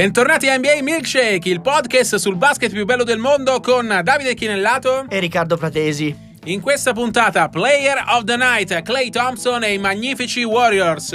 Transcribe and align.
Bentornati 0.00 0.48
a 0.48 0.56
NBA 0.56 0.78
Milkshake, 0.80 1.50
il 1.50 1.60
podcast 1.60 2.14
sul 2.14 2.36
basket 2.36 2.72
più 2.72 2.86
bello 2.86 3.04
del 3.04 3.18
mondo 3.18 3.60
con 3.60 4.00
Davide 4.02 4.32
Chinellato 4.32 5.04
e 5.10 5.18
Riccardo 5.18 5.58
Pratesi. 5.58 6.16
In 6.44 6.62
questa 6.62 6.94
puntata, 6.94 7.50
Player 7.50 8.02
of 8.08 8.24
the 8.24 8.36
Night, 8.38 8.80
Clay 8.80 9.10
Thompson 9.10 9.62
e 9.62 9.74
i 9.74 9.78
magnifici 9.78 10.42
Warriors. 10.42 11.12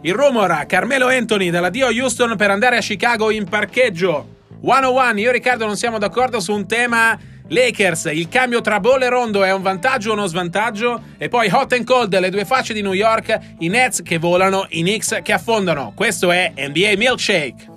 Il 0.00 0.14
rumor, 0.14 0.66
Carmelo 0.66 1.06
Anthony 1.06 1.50
dall'addio 1.50 1.86
Houston 1.90 2.34
per 2.34 2.50
andare 2.50 2.78
a 2.78 2.80
Chicago 2.80 3.30
in 3.30 3.48
parcheggio. 3.48 4.26
101, 4.62 5.20
io 5.20 5.28
e 5.28 5.32
Riccardo 5.34 5.66
non 5.66 5.76
siamo 5.76 5.98
d'accordo 5.98 6.40
su 6.40 6.52
un 6.52 6.66
tema 6.66 7.16
Lakers, 7.46 8.06
il 8.06 8.28
cambio 8.28 8.60
tra 8.60 8.80
Ball 8.80 9.00
e 9.00 9.08
Rondo 9.10 9.44
è 9.44 9.52
un 9.52 9.62
vantaggio 9.62 10.10
o 10.10 10.14
uno 10.14 10.26
svantaggio? 10.26 11.02
E 11.18 11.28
poi 11.28 11.48
hot 11.52 11.72
and 11.72 11.84
cold, 11.84 12.18
le 12.18 12.30
due 12.30 12.44
facce 12.44 12.74
di 12.74 12.82
New 12.82 12.94
York, 12.94 13.38
i 13.60 13.68
Nets 13.68 14.02
che 14.02 14.18
volano, 14.18 14.66
i 14.70 14.80
Knicks 14.80 15.20
che 15.22 15.32
affondano. 15.32 15.92
Questo 15.94 16.32
è 16.32 16.52
NBA 16.56 16.94
Milkshake. 16.96 17.76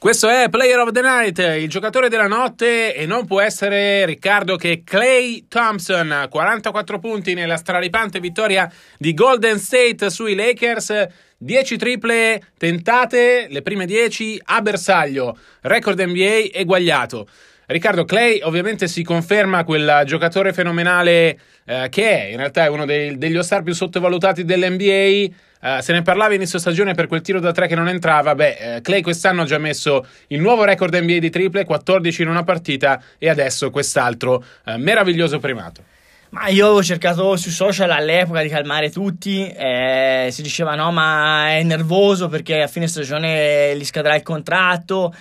Questo 0.00 0.28
è 0.28 0.48
Player 0.48 0.78
of 0.78 0.92
the 0.92 1.00
Night, 1.00 1.38
il 1.60 1.68
giocatore 1.68 2.08
della 2.08 2.28
notte 2.28 2.94
e 2.94 3.04
non 3.04 3.26
può 3.26 3.40
essere 3.40 4.06
Riccardo 4.06 4.54
che 4.54 4.82
Clay 4.84 5.46
Thompson, 5.48 6.28
44 6.30 7.00
punti 7.00 7.34
nella 7.34 7.56
straripante 7.56 8.20
vittoria 8.20 8.72
di 8.96 9.12
Golden 9.12 9.58
State 9.58 10.08
sui 10.08 10.36
Lakers, 10.36 11.08
10 11.36 11.76
triple 11.76 12.40
tentate, 12.56 13.48
le 13.50 13.60
prime 13.62 13.86
10 13.86 14.40
a 14.44 14.62
bersaglio, 14.62 15.36
record 15.62 16.00
NBA 16.00 16.56
eguagliato. 16.56 17.26
Riccardo 17.66 18.04
Clay 18.04 18.40
ovviamente 18.42 18.86
si 18.86 19.02
conferma 19.02 19.64
quel 19.64 20.04
giocatore 20.06 20.52
fenomenale 20.52 21.40
eh, 21.64 21.88
che 21.90 22.08
è, 22.08 22.30
in 22.30 22.36
realtà 22.36 22.64
è 22.64 22.68
uno 22.68 22.86
dei, 22.86 23.18
degli 23.18 23.42
star 23.42 23.64
più 23.64 23.74
sottovalutati 23.74 24.44
dell'NBA 24.44 25.46
Uh, 25.60 25.80
se 25.80 25.92
ne 25.92 26.02
parlava 26.02 26.34
inizio 26.34 26.58
stagione 26.58 26.94
per 26.94 27.06
quel 27.08 27.20
tiro 27.20 27.40
da 27.40 27.52
tre 27.52 27.66
che 27.66 27.74
non 27.74 27.88
entrava. 27.88 28.34
Beh, 28.34 28.76
uh, 28.76 28.80
Clay 28.80 29.00
quest'anno 29.00 29.42
ha 29.42 29.44
già 29.44 29.58
messo 29.58 30.06
il 30.28 30.40
nuovo 30.40 30.64
record 30.64 30.94
NBA 30.94 31.18
di 31.18 31.30
triple, 31.30 31.64
14 31.64 32.22
in 32.22 32.28
una 32.28 32.44
partita, 32.44 33.02
e 33.18 33.28
adesso 33.28 33.70
quest'altro 33.70 34.44
uh, 34.64 34.76
meraviglioso 34.76 35.38
primato. 35.38 35.82
Ma 36.30 36.48
io 36.48 36.66
avevo 36.66 36.82
cercato 36.82 37.36
su 37.36 37.48
social 37.48 37.90
all'epoca 37.90 38.42
di 38.42 38.48
calmare 38.48 38.90
tutti, 38.90 39.50
eh, 39.50 40.28
si 40.30 40.42
diceva 40.42 40.74
no, 40.74 40.92
ma 40.92 41.56
è 41.56 41.62
nervoso 41.62 42.28
perché 42.28 42.60
a 42.60 42.66
fine 42.66 42.86
stagione 42.86 43.74
gli 43.74 43.84
scadrà 43.84 44.14
il 44.14 44.22
contratto. 44.22 45.14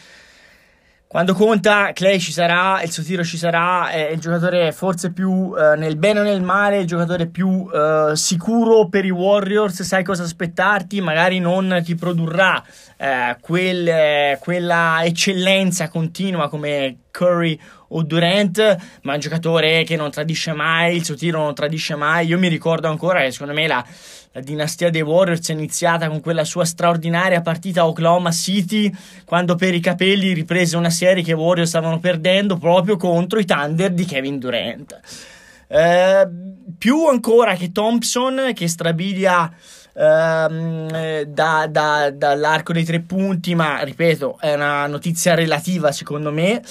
Quando 1.09 1.33
conta, 1.33 1.94
Clay 1.94 2.19
ci 2.19 2.33
sarà, 2.33 2.81
il 2.83 2.91
suo 2.91 3.02
tiro 3.02 3.23
ci 3.23 3.38
sarà, 3.38 3.91
è 3.91 4.09
il 4.09 4.19
giocatore 4.19 4.73
forse 4.73 5.14
più 5.14 5.55
eh, 5.58 5.77
nel 5.77 5.95
bene 5.95 6.19
o 6.19 6.23
nel 6.23 6.41
male, 6.41 6.80
il 6.80 6.86
giocatore 6.86 7.27
più 7.27 7.66
eh, 7.73 8.11
sicuro 8.14 8.89
per 8.89 9.05
i 9.05 9.09
Warriors, 9.09 9.83
sai 9.83 10.03
cosa 10.03 10.23
aspettarti, 10.23 10.99
magari 10.99 11.39
non 11.39 11.80
ti 11.81 11.95
produrrà 11.95 12.61
eh, 12.97 13.38
quel, 13.39 14.38
quella 14.39 14.99
eccellenza 15.03 15.88
continua 15.88 16.49
come 16.49 16.97
Curry 17.09 17.58
o 17.89 18.03
Durant, 18.03 18.77
ma 19.03 19.13
un 19.13 19.19
giocatore 19.19 19.83
che 19.83 19.95
non 19.95 20.11
tradisce 20.11 20.53
mai, 20.53 20.95
il 20.95 21.05
suo 21.05 21.16
tiro 21.16 21.41
non 21.41 21.53
tradisce 21.53 21.95
mai. 21.95 22.27
Io 22.27 22.38
mi 22.38 22.47
ricordo 22.47 22.88
ancora 22.88 23.21
che 23.21 23.31
secondo 23.31 23.53
me 23.53 23.67
la, 23.67 23.85
la 24.31 24.41
dinastia 24.41 24.89
dei 24.89 25.02
Warriors 25.02 25.49
è 25.49 25.53
iniziata 25.53 26.08
con 26.08 26.19
quella 26.19 26.43
sua 26.43 26.65
straordinaria 26.65 27.41
partita 27.41 27.81
a 27.81 27.88
Oklahoma 27.88 28.31
City, 28.31 28.93
quando 29.25 29.55
per 29.55 29.73
i 29.73 29.80
capelli 29.80 30.33
riprese 30.33 30.77
una 30.77 30.89
serie 30.89 31.23
che 31.23 31.31
i 31.31 31.35
Warriors 31.35 31.69
stavano 31.69 31.99
perdendo 31.99 32.58
proprio 32.58 32.97
contro 32.97 33.39
i 33.39 33.45
Thunder 33.45 33.91
di 33.91 34.05
Kevin 34.05 34.39
Durant. 34.39 34.99
Eh, 35.69 36.27
più 36.77 37.05
ancora 37.08 37.55
che 37.55 37.71
Thompson, 37.71 38.52
che 38.53 38.67
strabilia 38.67 39.52
ehm, 39.93 41.23
da, 41.23 41.67
da, 41.69 42.11
dall'arco 42.11 42.71
dei 42.73 42.86
tre 42.86 42.99
punti, 43.02 43.55
ma 43.55 43.81
ripeto, 43.81 44.37
è 44.39 44.53
una 44.53 44.87
notizia 44.87 45.33
relativa 45.33 45.92
secondo 45.92 46.31
me. 46.31 46.61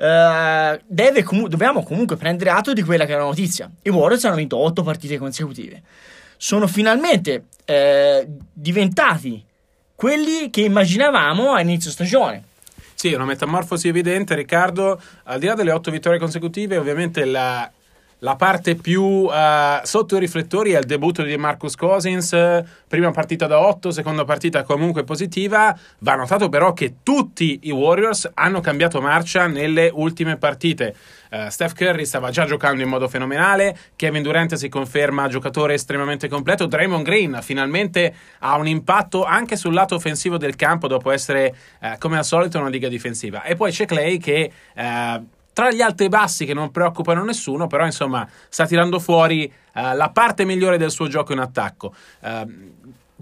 Uh, 0.00 1.22
comu- 1.24 1.48
dobbiamo 1.48 1.82
comunque 1.82 2.16
prendere 2.16 2.48
atto 2.48 2.72
di 2.72 2.82
quella 2.82 3.04
che 3.04 3.12
è 3.12 3.16
la 3.16 3.24
notizia. 3.24 3.70
I 3.82 3.90
Warriors 3.90 4.24
hanno 4.24 4.36
vinto 4.36 4.56
8 4.56 4.82
partite 4.82 5.18
consecutive. 5.18 5.82
Sono 6.38 6.66
finalmente 6.66 7.48
eh, 7.66 8.26
diventati 8.50 9.44
quelli 9.94 10.48
che 10.48 10.62
immaginavamo 10.62 11.52
a 11.52 11.60
inizio 11.60 11.90
stagione. 11.90 12.44
Sì, 12.94 13.12
una 13.12 13.26
metamorfosi 13.26 13.88
evidente, 13.88 14.34
Riccardo. 14.34 14.98
Al 15.24 15.38
di 15.38 15.46
là 15.46 15.54
delle 15.54 15.72
8 15.72 15.90
vittorie 15.90 16.18
consecutive, 16.18 16.78
ovviamente 16.78 17.26
la 17.26 17.70
la 18.20 18.36
parte 18.36 18.74
più 18.74 19.02
uh, 19.02 19.80
sotto 19.82 20.16
i 20.16 20.20
riflettori 20.20 20.72
è 20.72 20.78
il 20.78 20.84
debutto 20.84 21.22
di 21.22 21.36
Marcus 21.36 21.74
Cousins, 21.74 22.36
prima 22.86 23.10
partita 23.12 23.46
da 23.46 23.60
8, 23.60 23.90
seconda 23.90 24.24
partita 24.24 24.62
comunque 24.62 25.04
positiva. 25.04 25.76
Va 26.00 26.14
notato 26.16 26.48
però 26.48 26.72
che 26.74 26.96
tutti 27.02 27.60
i 27.62 27.70
Warriors 27.70 28.30
hanno 28.34 28.60
cambiato 28.60 29.00
marcia 29.00 29.46
nelle 29.46 29.90
ultime 29.92 30.36
partite. 30.36 30.94
Uh, 31.30 31.48
Steph 31.48 31.72
Curry 31.72 32.04
stava 32.04 32.30
già 32.30 32.44
giocando 32.44 32.82
in 32.82 32.88
modo 32.88 33.08
fenomenale, 33.08 33.76
Kevin 33.96 34.22
Durant 34.22 34.54
si 34.54 34.68
conferma 34.68 35.28
giocatore 35.28 35.74
estremamente 35.74 36.28
completo, 36.28 36.66
Draymond 36.66 37.04
Green 37.04 37.38
finalmente 37.40 38.12
ha 38.40 38.56
un 38.56 38.66
impatto 38.66 39.24
anche 39.24 39.56
sul 39.56 39.72
lato 39.72 39.94
offensivo 39.94 40.36
del 40.36 40.56
campo 40.56 40.88
dopo 40.88 41.10
essere 41.10 41.54
uh, 41.80 41.96
come 41.98 42.18
al 42.18 42.24
solito 42.24 42.58
una 42.58 42.68
liga 42.68 42.88
difensiva. 42.88 43.44
E 43.44 43.54
poi 43.54 43.70
c'è 43.70 43.86
Clay 43.86 44.18
che 44.18 44.50
tra 45.60 45.70
gli 45.70 45.82
alti 45.82 46.04
e 46.04 46.08
bassi 46.08 46.46
che 46.46 46.54
non 46.54 46.70
preoccupano 46.70 47.22
nessuno, 47.22 47.66
però 47.66 47.84
insomma 47.84 48.26
sta 48.48 48.66
tirando 48.66 48.98
fuori 48.98 49.44
uh, 49.74 49.94
la 49.94 50.08
parte 50.08 50.46
migliore 50.46 50.78
del 50.78 50.90
suo 50.90 51.06
gioco 51.06 51.34
in 51.34 51.38
attacco. 51.38 51.94
Uh, 52.20 52.72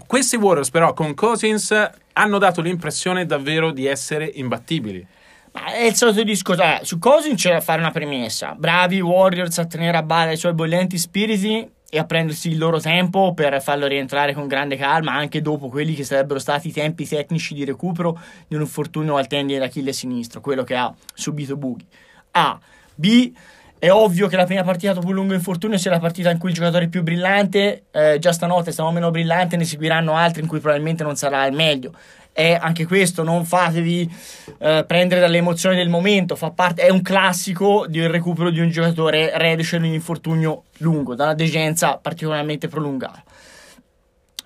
questi 0.07 0.37
Warriors 0.37 0.69
però 0.69 0.93
con 0.93 1.13
Cousins 1.13 1.89
hanno 2.13 2.37
dato 2.37 2.61
l'impressione 2.61 3.25
davvero 3.25 3.71
di 3.71 3.85
essere 3.87 4.31
imbattibili. 4.35 5.05
Ma 5.51 5.73
è 5.73 5.83
il 5.83 5.95
solito 5.95 6.23
discorso. 6.23 6.61
Eh, 6.61 6.79
su 6.83 6.97
Cousins 6.97 7.41
c'è 7.41 7.51
da 7.51 7.59
fare 7.59 7.81
una 7.81 7.91
premessa. 7.91 8.55
Bravi 8.57 9.01
Warriors 9.01 9.57
a 9.57 9.65
tenere 9.65 9.97
a 9.97 10.03
bada 10.03 10.31
i 10.31 10.37
suoi 10.37 10.53
bollenti 10.53 10.97
spiriti 10.97 11.69
e 11.89 11.99
a 11.99 12.05
prendersi 12.05 12.51
il 12.51 12.57
loro 12.57 12.79
tempo 12.79 13.33
per 13.33 13.61
farlo 13.61 13.85
rientrare 13.85 14.33
con 14.33 14.47
grande 14.47 14.77
calma 14.77 15.11
anche 15.11 15.41
dopo 15.41 15.67
quelli 15.67 15.93
che 15.93 16.05
sarebbero 16.05 16.39
stati 16.39 16.69
i 16.69 16.71
tempi 16.71 17.05
tecnici 17.05 17.53
di 17.53 17.65
recupero 17.65 18.17
di 18.47 18.55
un 18.55 18.61
infortunio 18.61 19.17
al 19.17 19.27
tendine 19.27 19.59
d'Achille 19.59 19.91
sinistro, 19.91 20.39
quello 20.39 20.63
che 20.63 20.75
ha 20.75 20.93
subito 21.13 21.57
Bughi. 21.57 21.85
A. 22.31 22.59
B. 22.95 23.31
È 23.79 23.89
ovvio 23.89 24.27
che 24.27 24.35
la 24.35 24.43
prima 24.43 24.63
partita 24.63 24.91
dopo 24.91 25.07
un 25.07 25.13
lungo 25.13 25.33
infortunio 25.33 25.77
sia 25.77 25.89
la 25.89 25.99
partita 25.99 26.29
in 26.29 26.37
cui 26.37 26.49
il 26.49 26.55
giocatore 26.55 26.85
è 26.85 26.87
più 26.89 27.01
brillante. 27.01 27.83
Eh, 27.91 28.17
già 28.19 28.33
stanotte 28.33 28.73
stava 28.73 28.91
meno 28.91 29.09
brillante, 29.09 29.55
ne 29.55 29.63
seguiranno 29.63 30.15
altri 30.15 30.41
in 30.41 30.47
cui 30.47 30.59
probabilmente 30.59 31.03
non 31.03 31.15
sarà 31.15 31.45
il 31.45 31.55
meglio. 31.55 31.93
È 32.33 32.57
anche 32.59 32.85
questo, 32.85 33.23
non 33.23 33.45
fatevi 33.45 34.13
eh, 34.57 34.83
prendere 34.85 35.21
dalle 35.21 35.37
emozioni 35.37 35.77
del 35.77 35.87
momento. 35.87 36.35
Fa 36.35 36.51
parte, 36.51 36.81
è 36.81 36.89
un 36.89 37.01
classico 37.01 37.85
del 37.87 38.09
recupero 38.09 38.49
di 38.49 38.59
un 38.59 38.69
giocatore 38.69 39.31
reduce 39.37 39.79
di 39.79 39.87
un 39.87 39.93
infortunio 39.93 40.63
lungo, 40.79 41.15
da 41.15 41.23
una 41.23 41.33
degenza 41.33 41.97
particolarmente 41.97 42.67
prolungata. 42.67 43.23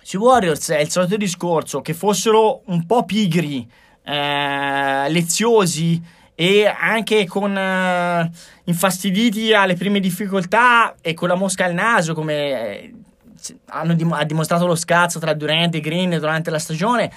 Sui 0.00 0.18
Warriors 0.18 0.70
è 0.70 0.80
il 0.80 0.90
solito 0.90 1.16
discorso 1.16 1.80
che 1.80 1.92
fossero 1.92 2.60
un 2.66 2.86
po' 2.86 3.04
pigri, 3.04 3.68
eh, 4.04 5.08
leziosi 5.08 6.00
e 6.34 6.66
anche 6.66 7.26
con 7.26 7.54
uh, 7.54 8.30
infastiditi 8.64 9.52
alle 9.52 9.74
prime 9.74 10.00
difficoltà 10.00 10.94
e 11.00 11.14
con 11.14 11.28
la 11.28 11.36
mosca 11.36 11.64
al 11.64 11.74
naso 11.74 12.14
come 12.14 12.34
eh, 12.34 12.94
hanno 13.66 13.94
dim- 13.94 14.12
ha 14.12 14.24
dimostrato 14.24 14.66
lo 14.66 14.74
scazzo 14.74 15.18
tra 15.18 15.34
Durant 15.34 15.74
e 15.74 15.80
Green 15.80 16.10
durante 16.18 16.50
la 16.50 16.58
stagione 16.58 17.10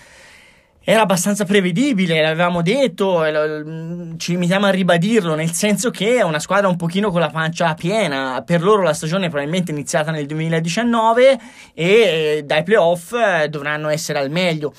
era 0.89 1.01
abbastanza 1.01 1.43
prevedibile, 1.43 2.21
l'avevamo 2.21 2.61
detto, 2.61 3.21
ci 4.15 4.31
limitiamo 4.31 4.67
a 4.67 4.69
ribadirlo, 4.69 5.35
nel 5.35 5.51
senso 5.51 5.91
che 5.91 6.15
è 6.15 6.21
una 6.21 6.39
squadra 6.39 6.69
un 6.69 6.77
pochino 6.77 7.11
con 7.11 7.19
la 7.19 7.29
pancia 7.29 7.73
piena. 7.73 8.41
Per 8.45 8.61
loro 8.61 8.83
la 8.83 8.93
stagione 8.93 9.25
è 9.25 9.27
probabilmente 9.27 9.71
iniziata 9.71 10.11
nel 10.11 10.25
2019 10.25 11.39
e 11.73 11.83
eh, 11.83 12.43
dai 12.45 12.63
playoff 12.63 13.11
eh, 13.11 13.49
dovranno 13.49 13.89
essere 13.89 14.19
al 14.19 14.31
meglio. 14.31 14.71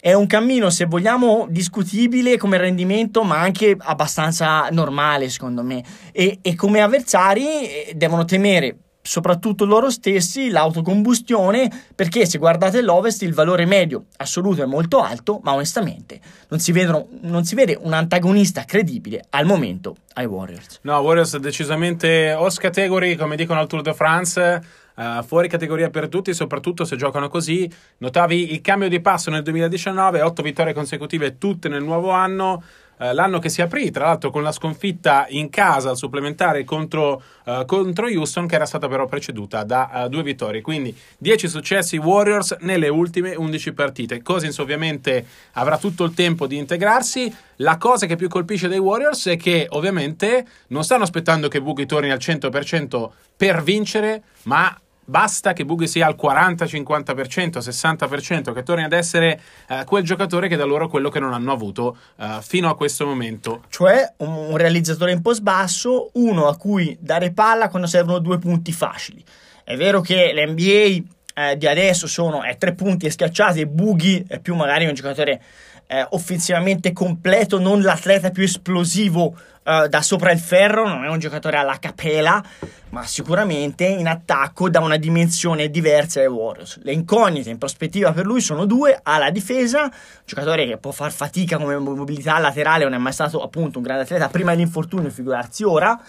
È 0.00 0.12
un 0.14 0.26
cammino, 0.26 0.70
se 0.70 0.86
vogliamo, 0.86 1.46
discutibile 1.50 2.38
come 2.38 2.56
rendimento, 2.56 3.22
ma 3.22 3.38
anche 3.38 3.76
abbastanza 3.78 4.68
normale, 4.70 5.28
secondo 5.28 5.62
me. 5.62 5.84
E, 6.12 6.38
e 6.40 6.54
come 6.54 6.80
avversari 6.80 7.44
eh, 7.44 7.92
devono 7.94 8.24
temere 8.24 8.76
soprattutto 9.02 9.64
loro 9.64 9.90
stessi 9.90 10.50
l'autocombustione 10.50 11.70
perché 11.94 12.26
se 12.26 12.38
guardate 12.38 12.82
l'Ovest 12.82 13.22
il 13.22 13.32
valore 13.32 13.64
medio 13.64 14.04
assoluto 14.18 14.62
è 14.62 14.66
molto 14.66 15.00
alto 15.00 15.40
ma 15.42 15.54
onestamente 15.54 16.20
non 16.48 16.60
si, 16.60 16.70
vedono, 16.70 17.08
non 17.22 17.44
si 17.44 17.54
vede 17.54 17.78
un 17.80 17.94
antagonista 17.94 18.64
credibile 18.64 19.24
al 19.30 19.46
momento 19.46 19.96
ai 20.14 20.26
Warriors 20.26 20.80
no 20.82 20.98
Warriors 20.98 21.38
decisamente 21.38 22.34
os 22.34 22.58
category 22.58 23.16
come 23.16 23.36
dicono 23.36 23.58
al 23.58 23.66
Tour 23.66 23.80
de 23.80 23.94
France 23.94 24.62
Uh, 25.00 25.22
fuori 25.22 25.48
categoria 25.48 25.88
per 25.88 26.10
tutti, 26.10 26.34
soprattutto 26.34 26.84
se 26.84 26.96
giocano 26.96 27.30
così. 27.30 27.66
Notavi 27.98 28.52
il 28.52 28.60
cambio 28.60 28.86
di 28.90 29.00
passo 29.00 29.30
nel 29.30 29.42
2019, 29.42 30.20
8 30.20 30.42
vittorie 30.42 30.74
consecutive 30.74 31.38
tutte 31.38 31.70
nel 31.70 31.82
nuovo 31.82 32.10
anno. 32.10 32.62
eh, 33.00 33.14
l'anno 33.14 33.38
che 33.38 33.48
si 33.48 33.62
aprì, 33.62 33.90
tra 33.90 34.04
l'altro 34.04 34.30
con 34.30 34.42
la 34.42 34.52
sconfitta 34.52 35.24
in 35.30 35.48
casa 35.48 35.88
al 35.88 35.96
supplementare 35.96 36.64
contro, 36.64 37.22
uh, 37.44 37.64
contro 37.64 38.08
Houston, 38.08 38.46
che 38.46 38.56
era 38.56 38.66
stata 38.66 38.88
però 38.88 39.06
preceduta 39.06 39.64
da 39.64 39.90
uh, 40.04 40.08
due 40.10 40.22
vittorie. 40.22 40.60
Quindi 40.60 40.94
10 41.16 41.48
successi 41.48 41.96
Warriors 41.96 42.58
nelle 42.60 42.88
ultime 42.88 43.34
11 43.34 43.72
partite. 43.72 44.20
Cousins 44.20 44.58
ovviamente 44.58 45.24
avrà 45.52 45.78
tutto 45.78 46.04
il 46.04 46.12
tempo 46.12 46.46
di 46.46 46.58
integrarsi. 46.58 47.34
La 47.56 47.78
cosa 47.78 48.04
che 48.04 48.16
più 48.16 48.28
colpisce 48.28 48.68
dei 48.68 48.78
Warriors 48.78 49.28
è 49.28 49.36
che 49.38 49.66
ovviamente 49.70 50.46
non 50.68 50.84
stanno 50.84 51.04
aspettando 51.04 51.48
che 51.48 51.62
Boogie 51.62 51.86
torni 51.86 52.10
al 52.10 52.18
100% 52.18 53.08
per 53.34 53.62
vincere, 53.62 54.24
ma 54.42 54.78
basta 55.10 55.52
che 55.52 55.64
Bughi 55.64 55.88
sia 55.88 56.06
al 56.06 56.14
40, 56.14 56.64
50%, 56.64 57.58
60%, 57.58 58.52
che 58.54 58.62
torni 58.62 58.84
ad 58.84 58.92
essere 58.92 59.40
eh, 59.68 59.82
quel 59.84 60.04
giocatore 60.04 60.46
che 60.46 60.54
da 60.54 60.64
loro 60.64 60.88
quello 60.88 61.10
che 61.10 61.18
non 61.18 61.32
hanno 61.32 61.52
avuto 61.52 61.96
eh, 62.16 62.38
fino 62.40 62.70
a 62.70 62.76
questo 62.76 63.04
momento. 63.04 63.64
Cioè 63.68 64.14
un, 64.18 64.32
un, 64.32 64.56
realizzatore 64.56 65.10
in 65.10 65.20
post 65.20 65.42
basso, 65.42 66.10
uno 66.14 66.46
a 66.46 66.56
cui 66.56 66.96
dare 67.00 67.32
palla 67.32 67.68
quando 67.68 67.88
servono 67.88 68.20
due 68.20 68.38
punti 68.38 68.72
facili. 68.72 69.22
È 69.64 69.76
vero 69.76 70.00
che 70.00 70.32
l'NBA 70.32 71.02
eh, 71.34 71.56
di 71.56 71.66
adesso 71.66 72.06
sono 72.06 72.44
eh, 72.44 72.56
tre 72.56 72.74
punti 72.74 73.06
e 73.06 73.10
schiacciati 73.10 73.60
e 73.60 73.66
Bughi 73.66 74.24
è 74.28 74.38
più 74.38 74.54
magari 74.54 74.86
un 74.86 74.94
giocatore 74.94 75.42
eh, 75.88 76.06
offensivamente 76.10 76.92
completo, 76.92 77.58
non 77.58 77.82
l'atleta 77.82 78.30
più 78.30 78.44
esplosivo 78.44 79.36
uh, 79.64 79.86
da 79.86 80.02
sopra 80.02 80.30
il 80.30 80.38
ferro, 80.38 80.86
non 80.88 81.04
è 81.04 81.08
un 81.08 81.18
giocatore 81.18 81.56
alla 81.56 81.78
capela, 81.78 82.42
ma 82.90 83.04
sicuramente 83.04 83.84
in 83.84 84.08
attacco 84.08 84.68
da 84.68 84.80
una 84.80 84.96
dimensione 84.96 85.70
diversa 85.70 86.20
ai 86.20 86.26
Warriors. 86.26 86.80
Le 86.82 86.92
incognite 86.92 87.50
in 87.50 87.58
prospettiva 87.58 88.12
per 88.12 88.26
lui 88.26 88.40
sono 88.40 88.64
due, 88.64 88.98
alla 89.02 89.30
difesa, 89.30 89.90
giocatore 90.24 90.66
che 90.66 90.76
può 90.76 90.90
far 90.90 91.12
fatica 91.12 91.56
come 91.58 91.76
mobilità 91.78 92.38
laterale, 92.38 92.84
non 92.84 92.94
è 92.94 92.98
mai 92.98 93.12
stato 93.12 93.42
appunto 93.42 93.78
un 93.78 93.84
grande 93.84 94.02
atleta 94.02 94.28
prima 94.28 94.52
dell'infortunio, 94.52 95.10
figurarsi 95.10 95.62
ora. 95.64 96.00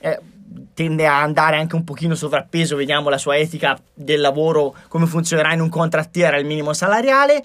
Eh, 0.00 0.20
tende 0.72 1.06
a 1.06 1.20
andare 1.20 1.56
anche 1.56 1.74
un 1.74 1.84
pochino 1.84 2.14
sovrappeso, 2.14 2.76
vediamo 2.76 3.08
la 3.10 3.18
sua 3.18 3.36
etica 3.36 3.78
del 3.92 4.20
lavoro, 4.20 4.74
come 4.88 5.06
funzionerà 5.06 5.52
in 5.52 5.60
un 5.60 5.68
contrattiere 5.68 6.36
al 6.36 6.44
minimo 6.44 6.72
salariale. 6.72 7.42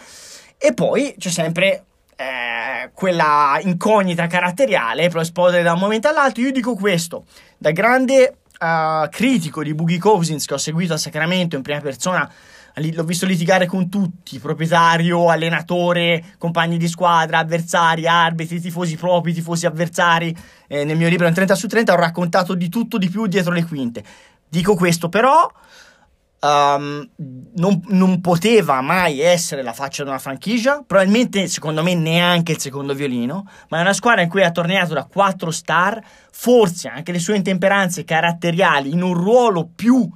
E 0.58 0.74
poi 0.74 1.16
c'è 1.18 1.30
sempre 1.30 1.84
eh, 2.16 2.92
quella 2.94 3.60
incognita 3.62 4.28
caratteriale 4.28 5.10
può 5.10 5.22
esplodere 5.22 5.64
da 5.64 5.74
un 5.74 5.80
momento 5.80 6.08
all'altro. 6.08 6.44
Io 6.44 6.52
dico 6.52 6.76
questo, 6.76 7.26
da 7.58 7.72
grande 7.72 8.38
uh, 8.60 9.10
critico 9.10 9.64
di 9.64 9.74
Boogie 9.74 10.00
Cousins 10.00 10.46
che 10.46 10.54
ho 10.54 10.58
seguito 10.58 10.94
a 10.94 10.98
Sacramento 10.98 11.56
in 11.56 11.62
prima 11.62 11.80
persona, 11.80 12.30
l'ho 12.76 13.04
visto 13.04 13.26
litigare 13.26 13.66
con 13.66 13.90
tutti, 13.90 14.40
proprietario, 14.40 15.30
allenatore, 15.30 16.36
compagni 16.38 16.78
di 16.78 16.88
squadra, 16.88 17.40
avversari, 17.40 18.08
arbitri, 18.08 18.60
tifosi 18.60 18.96
propri, 18.96 19.34
tifosi 19.34 19.66
avversari. 19.66 20.36
Eh, 20.68 20.84
nel 20.84 20.98
mio 20.98 21.10
libro 21.10 21.28
in 21.28 21.34
30 21.34 21.56
su 21.56 21.68
30 21.68 21.94
ho 21.94 21.98
raccontato 21.98 22.56
di 22.56 22.70
tutto 22.70 22.98
di 22.98 23.10
più 23.10 23.28
dietro 23.28 23.54
le 23.54 23.66
quinte. 23.66 24.04
Dico 24.48 24.76
questo 24.76 25.10
però 25.10 25.52
um, 26.44 27.10
non, 27.56 27.82
non, 27.88 28.22
poteva 28.22 28.82
mai 28.82 29.22
essere 29.22 29.64
la 29.64 29.74
faccia 29.74 30.04
di 30.04 30.10
una 30.10 30.20
franchigia, 30.20 30.84
probabilmente 30.86 31.48
secondo 31.48 31.82
me 31.82 31.96
neanche 31.96 32.54
il 32.54 32.60
secondo 32.60 32.94
violino, 32.94 33.48
ma 33.70 33.78
è 33.78 33.82
una 33.82 33.94
squadra 33.94 34.22
in 34.22 34.30
cui 34.30 34.44
ha 34.44 34.52
tornato 34.52 34.94
da 34.94 35.06
4 35.06 35.52
star, 35.52 36.02
forse 36.32 36.90
anche 36.90 37.12
le 37.12 37.20
sue 37.20 37.38
intemperanze 37.38 38.04
caratteriali 38.04 38.92
in 38.92 39.02
un 39.02 39.14
ruolo 39.14 39.70
più 39.74 39.96
uh, 39.96 40.10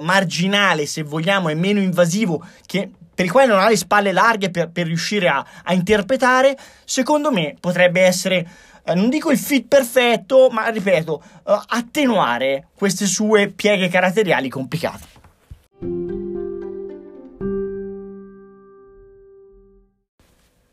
marginale, 0.00 0.86
se 0.86 1.02
vogliamo, 1.02 1.48
e 1.48 1.54
meno 1.54 1.80
invasivo, 1.80 2.44
che, 2.66 2.90
per 3.14 3.24
il 3.24 3.30
quale 3.30 3.46
non 3.46 3.60
ha 3.60 3.68
le 3.68 3.76
spalle 3.76 4.12
larghe 4.12 4.50
per, 4.50 4.70
per 4.70 4.86
riuscire 4.86 5.28
a, 5.28 5.44
a 5.64 5.72
interpretare, 5.72 6.58
secondo 6.84 7.30
me 7.30 7.54
potrebbe 7.60 8.00
essere 8.00 8.48
eh, 8.82 8.94
non 8.94 9.10
dico 9.10 9.30
il 9.30 9.38
fit 9.38 9.68
perfetto, 9.68 10.48
ma 10.50 10.66
ripeto, 10.68 11.22
uh, 11.44 11.52
attenuare 11.68 12.68
queste 12.74 13.06
sue 13.06 13.48
pieghe 13.48 13.88
caratteriali 13.88 14.48
complicate. 14.48 15.19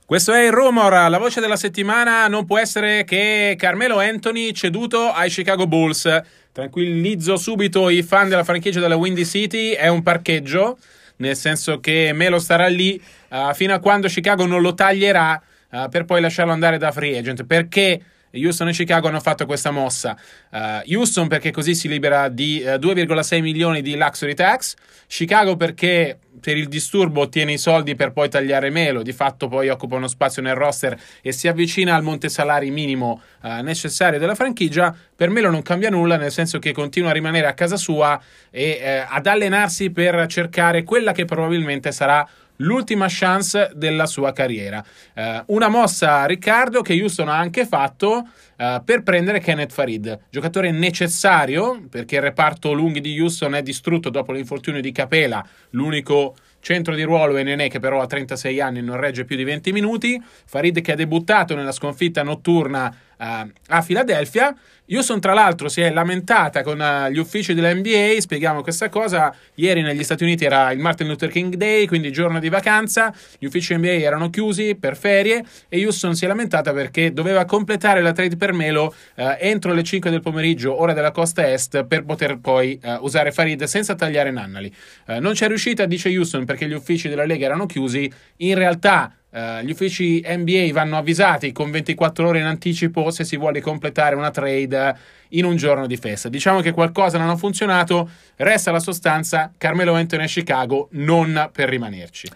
Questo 0.07 0.31
è 0.31 0.45
il 0.45 0.53
rumor, 0.53 0.93
la 1.09 1.17
voce 1.17 1.41
della 1.41 1.57
settimana 1.57 2.29
non 2.29 2.45
può 2.45 2.57
essere 2.57 3.03
che 3.03 3.55
Carmelo 3.57 3.99
Anthony 3.99 4.53
ceduto 4.53 5.11
ai 5.11 5.29
Chicago 5.29 5.67
Bulls. 5.67 6.21
Tranquillizzo 6.53 7.35
subito 7.35 7.89
i 7.89 8.01
fan 8.03 8.29
della 8.29 8.45
franchigia 8.45 8.79
della 8.79 8.95
Windy 8.95 9.25
City, 9.25 9.71
è 9.71 9.89
un 9.89 10.01
parcheggio, 10.03 10.77
nel 11.17 11.35
senso 11.35 11.81
che 11.81 12.11
Melo 12.13 12.39
starà 12.39 12.67
lì 12.67 12.99
uh, 13.27 13.53
fino 13.53 13.73
a 13.73 13.79
quando 13.79 14.07
Chicago 14.07 14.45
non 14.45 14.61
lo 14.61 14.73
taglierà 14.73 15.41
uh, 15.71 15.89
per 15.89 16.05
poi 16.05 16.21
lasciarlo 16.21 16.53
andare 16.53 16.77
da 16.77 16.93
free 16.93 17.17
agent. 17.17 17.43
Perché 17.45 18.01
Houston 18.31 18.69
e 18.69 18.71
Chicago 18.71 19.07
hanno 19.07 19.19
fatto 19.19 19.45
questa 19.45 19.71
mossa. 19.71 20.17
Uh, 20.51 20.95
Houston 20.95 21.27
perché 21.27 21.51
così 21.51 21.75
si 21.75 21.87
libera 21.87 22.29
di 22.29 22.63
uh, 22.63 22.71
2,6 22.71 23.41
milioni 23.41 23.81
di 23.81 23.95
luxury 23.95 24.33
tax, 24.33 24.75
Chicago 25.07 25.55
perché 25.55 26.19
per 26.39 26.55
il 26.55 26.67
disturbo 26.67 27.21
ottiene 27.21 27.53
i 27.53 27.57
soldi 27.57 27.95
per 27.95 28.11
poi 28.11 28.29
tagliare 28.29 28.69
Melo, 28.69 29.01
di 29.01 29.11
fatto 29.11 29.47
poi 29.47 29.69
occupa 29.69 29.95
uno 29.95 30.07
spazio 30.07 30.41
nel 30.41 30.55
roster 30.55 30.97
e 31.21 31.31
si 31.31 31.47
avvicina 31.47 31.95
al 31.95 32.03
monte 32.03 32.29
salari 32.29 32.69
minimo 32.69 33.21
uh, 33.41 33.61
necessario 33.61 34.19
della 34.19 34.35
franchigia. 34.35 34.95
Per 35.15 35.29
Melo 35.29 35.49
non 35.49 35.61
cambia 35.61 35.89
nulla, 35.89 36.17
nel 36.17 36.31
senso 36.31 36.59
che 36.59 36.73
continua 36.73 37.09
a 37.09 37.13
rimanere 37.13 37.47
a 37.47 37.53
casa 37.53 37.75
sua 37.75 38.21
e 38.51 38.79
eh, 38.81 39.05
ad 39.07 39.25
allenarsi 39.25 39.89
per 39.89 40.27
cercare 40.27 40.83
quella 40.83 41.11
che 41.11 41.25
probabilmente 41.25 41.91
sarà 41.91 42.27
l'ultima 42.57 43.07
chance 43.09 43.71
della 43.73 44.05
sua 44.05 44.31
carriera. 44.31 44.83
Uh, 45.13 45.43
una 45.47 45.67
mossa, 45.67 46.25
Riccardo, 46.25 46.81
che 46.81 46.93
Houston 46.93 47.29
ha 47.29 47.37
anche 47.37 47.65
fatto 47.65 48.27
uh, 48.57 48.83
per 48.83 49.03
prendere 49.03 49.39
Kenneth 49.39 49.71
Farid, 49.71 50.19
giocatore 50.29 50.71
necessario 50.71 51.85
perché 51.89 52.15
il 52.15 52.21
reparto 52.21 52.73
lunghi 52.73 53.01
di 53.01 53.19
Houston 53.19 53.55
è 53.55 53.61
distrutto 53.61 54.09
dopo 54.09 54.31
l'infortunio 54.31 54.81
di 54.81 54.91
Capela, 54.91 55.45
l'unico 55.71 56.35
centro 56.59 56.95
di 56.95 57.03
ruolo 57.03 57.37
è 57.37 57.43
Nenè 57.43 57.69
che 57.69 57.79
però 57.79 58.01
a 58.01 58.07
36 58.07 58.59
anni 58.59 58.81
non 58.81 58.97
regge 58.97 59.23
più 59.23 59.35
di 59.35 59.43
20 59.43 59.71
minuti, 59.71 60.21
Farid 60.45 60.81
che 60.81 60.91
ha 60.91 60.95
debuttato 60.95 61.55
nella 61.55 61.71
sconfitta 61.71 62.23
notturna 62.23 62.93
uh, 63.17 63.51
a 63.67 63.81
Filadelfia. 63.81 64.55
Houston, 64.89 65.19
tra 65.19 65.33
l'altro, 65.33 65.67
si 65.67 65.81
è 65.81 65.91
lamentata 65.91 66.63
con 66.63 66.79
uh, 66.79 67.09
gli 67.09 67.17
uffici 67.17 67.53
dell'NBA. 67.53 68.19
Spieghiamo 68.19 68.61
questa 68.61 68.87
cosa. 68.87 69.35
Ieri 69.55 69.81
negli 69.81 70.03
Stati 70.03 70.23
Uniti 70.23 70.45
era 70.45 70.71
il 70.71 70.79
Martin 70.79 71.07
Luther 71.07 71.29
King 71.29 71.55
Day, 71.55 71.85
quindi 71.87 72.09
giorno 72.11 72.39
di 72.39 72.47
vacanza. 72.47 73.13
Gli 73.37 73.45
uffici 73.45 73.75
NBA 73.75 73.87
erano 73.87 74.29
chiusi 74.29 74.75
per 74.75 74.95
ferie 74.95 75.43
e 75.67 75.83
Houston 75.83 76.15
si 76.15 76.23
è 76.23 76.27
lamentata 76.27 76.71
perché 76.71 77.11
doveva 77.11 77.43
completare 77.43 78.01
la 78.01 78.13
trade 78.13 78.37
per 78.37 78.53
Melo 78.53 78.95
uh, 79.15 79.35
entro 79.39 79.73
le 79.73 79.83
5 79.83 80.09
del 80.09 80.21
pomeriggio, 80.21 80.79
ora 80.79 80.93
della 80.93 81.11
costa 81.11 81.51
est, 81.51 81.83
per 81.83 82.05
poter 82.05 82.39
poi 82.39 82.79
uh, 82.81 82.97
usare 83.01 83.33
Farid 83.33 83.63
senza 83.65 83.93
tagliare 83.95 84.31
Nannali. 84.31 84.73
non 85.19 85.33
c'è 85.33 85.47
riuscita, 85.47 85.85
dice 85.85 86.15
Houston, 86.15 86.45
perché 86.45 86.65
gli 86.67 86.73
uffici 86.73 87.09
della 87.09 87.25
Lega 87.25 87.45
erano 87.45 87.65
chiusi. 87.65 88.09
In 88.37 88.55
realtà 88.55 89.16
Uh, 89.29 89.59
gli 89.61 89.71
uffici 89.71 90.23
NBA 90.25 90.69
vanno 90.71 90.97
avvisati 90.97 91.51
con 91.51 91.69
24 91.69 92.27
ore 92.27 92.39
in 92.39 92.45
anticipo 92.45 93.11
se 93.11 93.25
si 93.25 93.35
vuole 93.35 93.59
completare 93.59 94.15
una 94.15 94.31
trade 94.31 94.97
in 95.29 95.45
un 95.45 95.57
giorno 95.57 95.85
di 95.85 95.97
festa. 95.97 96.29
Diciamo 96.29 96.61
che 96.61 96.71
qualcosa 96.71 97.17
non 97.17 97.29
ha 97.29 97.35
funzionato, 97.35 98.09
resta 98.37 98.71
la 98.71 98.79
sostanza, 98.79 99.51
Carmelo 99.57 99.93
Anthony 99.95 100.23
a 100.23 100.27
Chicago 100.27 100.87
non 100.91 101.49
per 101.51 101.67
rimanerci. 101.67 102.29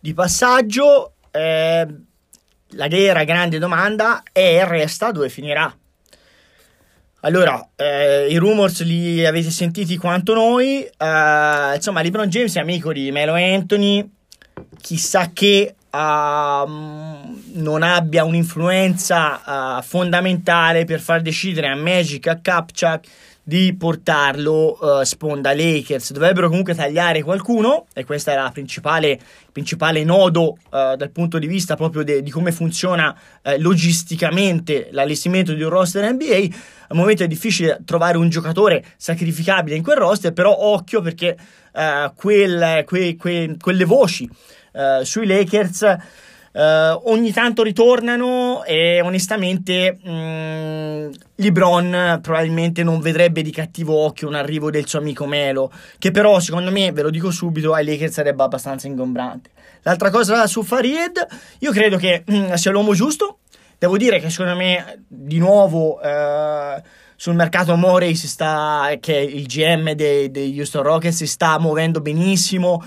Di 0.00 0.14
passaggio, 0.14 1.14
eh, 1.30 1.86
la 2.70 2.88
vera 2.88 3.24
grande 3.24 3.58
domanda 3.58 4.22
è 4.32 4.64
resta 4.66 5.12
dove 5.12 5.28
finirà. 5.28 5.76
Allora, 7.24 7.68
eh, 7.76 8.26
i 8.28 8.36
rumors 8.36 8.82
li 8.82 9.24
avete 9.24 9.50
sentiti 9.50 9.96
quanto 9.96 10.34
noi, 10.34 10.82
eh, 10.82 11.72
insomma 11.74 12.02
LeBron 12.02 12.28
James 12.28 12.56
è 12.56 12.60
amico 12.60 12.92
di 12.92 13.12
Melo 13.12 13.34
Anthony, 13.34 14.04
chissà 14.80 15.30
che 15.32 15.76
uh, 15.92 16.68
non 17.54 17.82
abbia 17.82 18.24
un'influenza 18.24 19.78
uh, 19.78 19.82
fondamentale 19.82 20.84
per 20.84 21.00
far 21.00 21.20
decidere 21.20 21.68
a 21.68 21.76
Magic, 21.76 22.26
a 22.26 22.38
Kapchak 22.40 23.06
di 23.44 23.74
portarlo 23.76 24.78
uh, 24.80 25.02
sponda 25.02 25.52
Lakers. 25.52 26.12
Dovrebbero 26.12 26.48
comunque 26.48 26.74
tagliare 26.74 27.22
qualcuno 27.22 27.86
e 27.92 28.04
questo 28.04 28.30
è 28.30 28.34
il 28.34 28.50
principale, 28.52 29.18
principale 29.50 30.04
nodo 30.04 30.50
uh, 30.70 30.94
dal 30.96 31.10
punto 31.10 31.38
di 31.38 31.48
vista 31.48 31.74
proprio 31.74 32.04
de, 32.04 32.22
di 32.22 32.30
come 32.30 32.52
funziona 32.52 33.14
uh, 33.42 33.50
logisticamente 33.58 34.88
l'allestimento 34.92 35.54
di 35.54 35.62
un 35.62 35.70
roster 35.70 36.10
NBA. 36.12 36.54
Al 36.88 36.96
momento 36.96 37.24
è 37.24 37.26
difficile 37.26 37.80
trovare 37.84 38.16
un 38.16 38.28
giocatore 38.28 38.84
sacrificabile 38.96 39.76
in 39.76 39.82
quel 39.82 39.96
roster, 39.96 40.32
però 40.32 40.56
occhio 40.56 41.00
perché 41.00 41.36
quel, 42.14 42.84
que, 42.84 43.16
que, 43.16 43.56
quelle 43.58 43.84
voci 43.86 44.28
uh, 44.72 45.02
sui 45.02 45.26
Lakers. 45.26 45.96
Uh, 46.52 47.00
ogni 47.04 47.32
tanto 47.32 47.62
ritornano 47.62 48.62
e 48.64 49.00
onestamente 49.00 49.98
mh, 50.02 50.10
mm, 50.10 51.10
LeBron 51.36 52.18
probabilmente 52.20 52.82
non 52.82 53.00
vedrebbe 53.00 53.40
di 53.40 53.50
cattivo 53.50 53.94
occhio 53.94 54.28
un 54.28 54.34
arrivo 54.34 54.70
del 54.70 54.86
suo 54.86 54.98
amico 54.98 55.24
Melo, 55.24 55.72
che 55.98 56.10
però 56.10 56.40
secondo 56.40 56.70
me, 56.70 56.92
ve 56.92 57.00
lo 57.00 57.08
dico 57.08 57.30
subito, 57.30 57.72
ai 57.72 57.86
Lakers 57.86 58.12
sarebbe 58.12 58.42
abbastanza 58.42 58.86
ingombrante. 58.86 59.50
L'altra 59.82 60.10
cosa 60.10 60.46
su 60.46 60.62
Farid, 60.62 61.26
io 61.60 61.72
credo 61.72 61.96
che 61.96 62.22
mh, 62.26 62.36
mm, 62.36 62.52
sia 62.52 62.70
l'uomo 62.70 62.92
giusto, 62.92 63.38
Devo 63.82 63.96
dire 63.96 64.20
che 64.20 64.30
secondo 64.30 64.54
me, 64.54 65.02
di 65.08 65.38
nuovo, 65.38 66.00
eh, 66.00 66.80
sul 67.16 67.34
mercato 67.34 67.74
Morey 67.74 68.14
si 68.14 68.28
sta, 68.28 68.92
che 69.00 69.16
è 69.16 69.20
il 69.20 69.46
GM 69.46 69.90
dei, 69.94 70.30
dei 70.30 70.56
Houston 70.56 70.84
Rockets, 70.84 71.16
si 71.16 71.26
sta 71.26 71.58
muovendo 71.58 72.00
benissimo. 72.00 72.80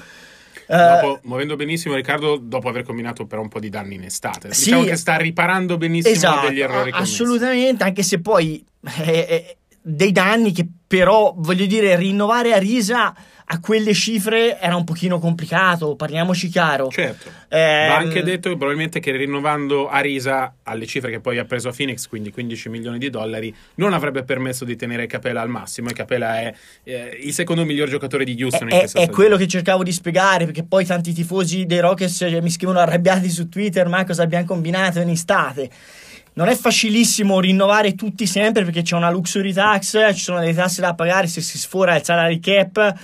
Eh, 0.67 0.77
dopo, 0.77 1.19
muovendo 1.23 1.55
benissimo 1.55 1.95
Riccardo 1.95 2.37
dopo 2.37 2.69
aver 2.69 2.83
combinato 2.83 3.25
però 3.25 3.41
un 3.41 3.49
po' 3.49 3.59
di 3.59 3.69
danni 3.69 3.95
in 3.95 4.03
estate. 4.03 4.53
Sì, 4.53 4.65
diciamo 4.65 4.83
che 4.83 4.95
sta 4.95 5.15
riparando 5.17 5.77
benissimo 5.77 6.13
esatto, 6.13 6.47
degli 6.47 6.61
errori 6.61 6.91
commessi. 6.91 7.13
Assolutamente, 7.13 7.83
anche 7.83 8.03
se 8.03 8.19
poi 8.19 8.65
eh, 9.03 9.11
eh, 9.11 9.57
dei 9.81 10.11
danni 10.11 10.51
che 10.51 10.67
però, 10.87 11.33
voglio 11.37 11.65
dire, 11.65 11.95
rinnovare 11.95 12.53
a 12.53 12.57
risa 12.57 13.13
a 13.47 13.59
quelle 13.59 13.93
cifre 13.93 14.59
era 14.59 14.75
un 14.75 14.83
pochino 14.83 15.19
complicato, 15.19 15.95
parliamoci 15.95 16.47
chiaro. 16.47 16.89
Certo. 16.89 17.29
Eh, 17.47 17.85
Va 17.87 17.97
anche 17.97 18.23
detto 18.23 18.49
che 18.49 18.55
probabilmente 18.55 18.99
che 18.99 19.11
rinnovando 19.11 19.87
Arisa 19.87 20.55
alle 20.63 20.87
cifre 20.87 21.11
che 21.11 21.19
poi 21.19 21.37
ha 21.37 21.45
preso 21.45 21.69
a 21.69 21.73
Phoenix, 21.75 22.07
quindi 22.07 22.31
15 22.31 22.69
milioni 22.69 22.97
di 22.97 23.09
dollari, 23.11 23.53
non 23.75 23.93
avrebbe 23.93 24.23
permesso 24.23 24.65
di 24.65 24.75
tenere 24.75 25.05
Capella 25.05 25.41
al 25.41 25.49
massimo 25.49 25.89
e 25.89 25.93
Capella 25.93 26.39
è 26.39 26.53
eh, 26.83 27.19
il 27.21 27.33
secondo 27.33 27.65
miglior 27.65 27.87
giocatore 27.87 28.23
di 28.23 28.41
Houston. 28.41 28.69
È, 28.69 28.89
è 28.91 29.09
quello 29.09 29.37
che 29.37 29.47
cercavo 29.47 29.83
di 29.83 29.91
spiegare, 29.91 30.45
perché 30.45 30.63
poi 30.63 30.83
tanti 30.83 31.13
tifosi 31.13 31.67
dei 31.67 31.79
Rockets 31.79 32.15
cioè, 32.17 32.41
mi 32.41 32.49
scrivono 32.49 32.79
arrabbiati 32.79 33.29
su 33.29 33.47
Twitter, 33.47 33.87
ma 33.87 34.03
cosa 34.05 34.23
abbiamo 34.23 34.45
combinato 34.45 34.99
in 34.99 35.09
estate 35.09 35.69
non 36.35 36.49
è 36.49 36.55
facilissimo 36.55 37.39
rinnovare 37.39 37.95
tutti 37.95 38.27
sempre 38.27 38.65
perché 38.65 38.81
c'è 38.81 38.95
una 38.95 39.09
luxury 39.09 39.53
tax, 39.53 40.13
ci 40.13 40.21
sono 40.21 40.39
delle 40.39 40.53
tasse 40.53 40.81
da 40.81 40.93
pagare 40.93 41.27
se 41.27 41.39
si 41.39 41.57
sfora 41.57 41.95
il 41.95 42.03
salary 42.03 42.39
cap. 42.39 42.95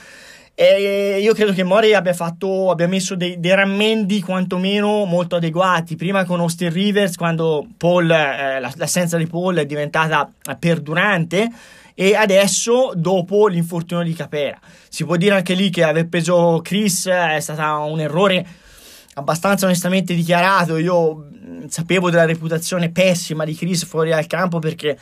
E 0.63 1.17
io 1.19 1.33
credo 1.33 1.53
che 1.53 1.63
Mori 1.63 1.95
abbia, 1.95 2.13
fatto, 2.13 2.69
abbia 2.69 2.87
messo 2.87 3.15
dei, 3.15 3.39
dei, 3.39 3.55
rammendi 3.55 4.21
quantomeno 4.21 5.05
molto 5.05 5.37
adeguati. 5.37 5.95
Prima 5.95 6.23
con 6.23 6.39
Austin 6.39 6.71
Rivers, 6.71 7.15
quando 7.15 7.65
Paul, 7.77 8.11
eh, 8.11 8.59
l'assenza 8.59 9.17
di 9.17 9.25
Paul 9.25 9.55
è 9.55 9.65
diventata 9.65 10.31
perdurante, 10.59 11.49
e 11.95 12.13
adesso 12.13 12.91
dopo 12.93 13.47
l'infortunio 13.47 14.03
di 14.03 14.13
Capera. 14.13 14.59
Si 14.87 15.03
può 15.03 15.15
dire 15.15 15.33
anche 15.33 15.55
lì 15.55 15.71
che 15.71 15.81
aver 15.81 16.07
preso 16.07 16.59
Chris 16.61 17.07
è 17.07 17.39
stato 17.39 17.91
un 17.91 17.99
errore 17.99 18.45
abbastanza 19.15 19.65
onestamente 19.65 20.13
dichiarato. 20.13 20.77
Io 20.77 21.25
sapevo 21.69 22.11
della 22.11 22.25
reputazione 22.25 22.91
pessima 22.91 23.45
di 23.45 23.55
Chris 23.55 23.83
fuori 23.83 24.11
dal 24.11 24.27
campo 24.27 24.59
perché 24.59 24.95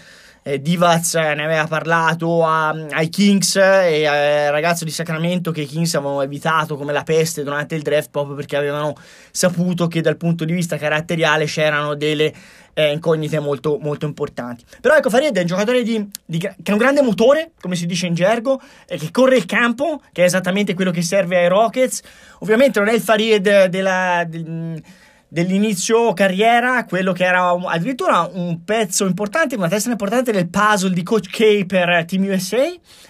eh, 0.50 0.62
Divaz 0.62 1.13
ne 1.13 1.44
aveva 1.44 1.68
parlato 1.68 2.44
a, 2.44 2.70
ai 2.70 3.10
Kings 3.10 3.56
e 3.56 4.06
al 4.06 4.51
ragazzo 4.51 4.84
di 4.84 4.91
Sacramento 4.91 5.51
che 5.51 5.62
i 5.62 5.65
Kings 5.65 5.94
avevano 5.94 6.24
evitato 6.24 6.75
come 6.75 6.91
la 6.91 7.03
peste 7.03 7.44
durante 7.44 7.75
il 7.75 7.84
draft 7.84 8.10
proprio 8.10 8.36
perché 8.36 8.56
avevano 8.56 8.96
saputo 9.32 9.88
che 9.88 10.01
dal 10.01 10.18
punto 10.18 10.46
di 10.46 10.53
vista 10.53 10.77
caratteriale 10.77 11.46
c'erano 11.46 11.94
delle 11.94 12.34
eh, 12.74 12.91
incognite 12.91 13.39
molto, 13.39 13.77
molto 13.79 14.06
importanti. 14.06 14.63
Però 14.82 14.96
ecco, 14.96 15.10
Farid 15.10 15.36
è 15.36 15.41
un 15.41 15.46
giocatore 15.46 15.84
di, 15.84 16.08
di, 16.25 16.38
che 16.39 16.48
ha 16.48 16.72
un 16.72 16.77
grande 16.77 17.01
motore, 17.01 17.51
come 17.60 17.75
si 17.75 17.86
dice 17.86 18.08
in 18.08 18.13
gergo, 18.13 18.60
e 18.88 18.98
che 18.98 19.12
corre 19.12 19.36
il 19.36 19.46
campo, 19.46 20.01
che 20.12 20.24
è 20.24 20.25
esattamente 20.25 20.74
quello 20.74 20.91
che 20.91 21.01
serve 21.01 21.38
ai 21.38 21.48
Rockets. 21.48 22.01
Ovviamente 22.39 22.79
non 22.79 22.88
è 22.88 22.94
il 22.94 23.01
Farid 23.01 23.65
della... 23.65 24.24
Del, 24.25 24.82
dell'inizio 25.30 26.12
carriera, 26.14 26.84
quello 26.86 27.14
che 27.14 27.24
era 27.24 27.52
un, 27.52 27.66
addirittura 27.68 28.28
un 28.34 28.64
pezzo 28.64 29.06
importante, 29.06 29.56
una 29.56 29.70
testa 29.70 29.92
importante 29.92 30.32
del 30.32 30.50
puzzle 30.50 30.94
di 30.94 31.04
Coach 31.04 31.30
K 31.30 31.66
per 31.66 32.06
Team 32.06 32.24
USA 32.24 32.68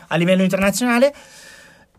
a 0.09 0.15
livello 0.17 0.43
internazionale. 0.43 1.13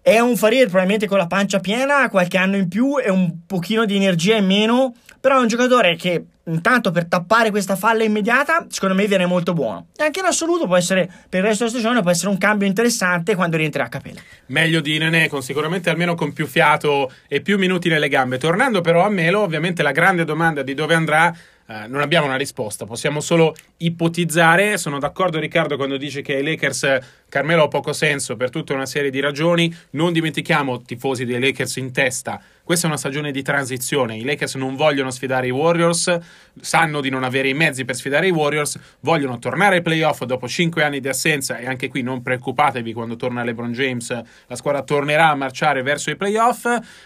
È 0.02 0.18
un 0.18 0.34
Farid 0.34 0.64
probabilmente 0.64 1.06
con 1.06 1.18
la 1.18 1.26
pancia 1.26 1.60
piena, 1.60 2.08
qualche 2.08 2.38
anno 2.38 2.56
in 2.56 2.68
più 2.68 2.98
e 2.98 3.10
un 3.10 3.40
pochino 3.46 3.84
di 3.84 3.96
energia 3.96 4.36
in 4.36 4.46
meno, 4.46 4.94
però 5.20 5.36
è 5.36 5.40
un 5.40 5.46
giocatore 5.46 5.94
che 5.94 6.24
intanto 6.44 6.90
per 6.90 7.04
tappare 7.04 7.50
questa 7.50 7.76
falla 7.76 8.02
immediata, 8.02 8.64
secondo 8.70 8.94
me 8.94 9.06
viene 9.06 9.26
molto 9.26 9.52
buono. 9.52 9.88
E 9.94 10.04
anche 10.04 10.20
in 10.20 10.24
assoluto 10.24 10.66
può 10.66 10.76
essere, 10.76 11.06
per 11.28 11.40
il 11.40 11.46
resto 11.46 11.64
della 11.64 11.76
stagione, 11.76 12.00
può 12.00 12.10
essere 12.10 12.30
un 12.30 12.38
cambio 12.38 12.66
interessante 12.66 13.34
quando 13.34 13.58
rientrerà 13.58 13.86
a 13.86 13.90
Capella. 13.90 14.20
Meglio 14.46 14.80
di 14.80 14.96
Nenè, 14.96 15.28
con 15.28 15.42
sicuramente 15.42 15.90
almeno 15.90 16.14
con 16.14 16.32
più 16.32 16.46
fiato 16.46 17.12
e 17.28 17.42
più 17.42 17.58
minuti 17.58 17.90
nelle 17.90 18.08
gambe. 18.08 18.38
Tornando 18.38 18.80
però 18.80 19.04
a 19.04 19.10
Melo, 19.10 19.40
ovviamente 19.40 19.82
la 19.82 19.92
grande 19.92 20.24
domanda 20.24 20.62
di 20.62 20.72
dove 20.72 20.94
andrà 20.94 21.30
eh, 21.70 21.86
non 21.86 22.00
abbiamo 22.00 22.26
una 22.26 22.34
risposta, 22.34 22.84
possiamo 22.84 23.20
solo 23.20 23.54
ipotizzare. 23.76 24.76
Sono 24.76 24.98
d'accordo 24.98 25.38
Riccardo 25.38 25.76
quando 25.76 25.96
dice 25.96 26.20
che 26.20 26.34
ai 26.34 26.42
Lakers 26.42 26.98
Carmelo 27.28 27.62
ha 27.62 27.68
poco 27.68 27.92
senso 27.92 28.34
per 28.36 28.50
tutta 28.50 28.74
una 28.74 28.86
serie 28.86 29.08
di 29.08 29.20
ragioni. 29.20 29.72
Non 29.90 30.12
dimentichiamo, 30.12 30.82
tifosi 30.82 31.24
dei 31.24 31.38
Lakers 31.38 31.76
in 31.76 31.92
testa, 31.92 32.42
questa 32.70 32.86
è 32.86 32.90
una 32.90 33.00
stagione 33.00 33.32
di 33.32 33.42
transizione. 33.42 34.16
I 34.16 34.22
Lakers 34.22 34.54
non 34.54 34.76
vogliono 34.76 35.10
sfidare 35.10 35.48
i 35.48 35.50
Warriors, 35.50 36.16
sanno 36.60 37.00
di 37.00 37.08
non 37.08 37.24
avere 37.24 37.48
i 37.48 37.54
mezzi 37.54 37.84
per 37.84 37.96
sfidare 37.96 38.28
i 38.28 38.30
Warriors, 38.30 38.78
vogliono 39.00 39.38
tornare 39.38 39.76
ai 39.76 39.82
playoff 39.82 40.22
dopo 40.22 40.46
5 40.46 40.84
anni 40.84 41.00
di 41.00 41.08
assenza 41.08 41.58
e 41.58 41.66
anche 41.66 41.88
qui 41.88 42.02
non 42.02 42.22
preoccupatevi 42.22 42.92
quando 42.92 43.16
torna 43.16 43.42
LeBron 43.42 43.72
James, 43.72 44.10
la 44.46 44.54
squadra 44.54 44.82
tornerà 44.82 45.30
a 45.30 45.34
marciare 45.34 45.82
verso 45.82 46.10
i 46.10 46.16
playoff. 46.16 46.64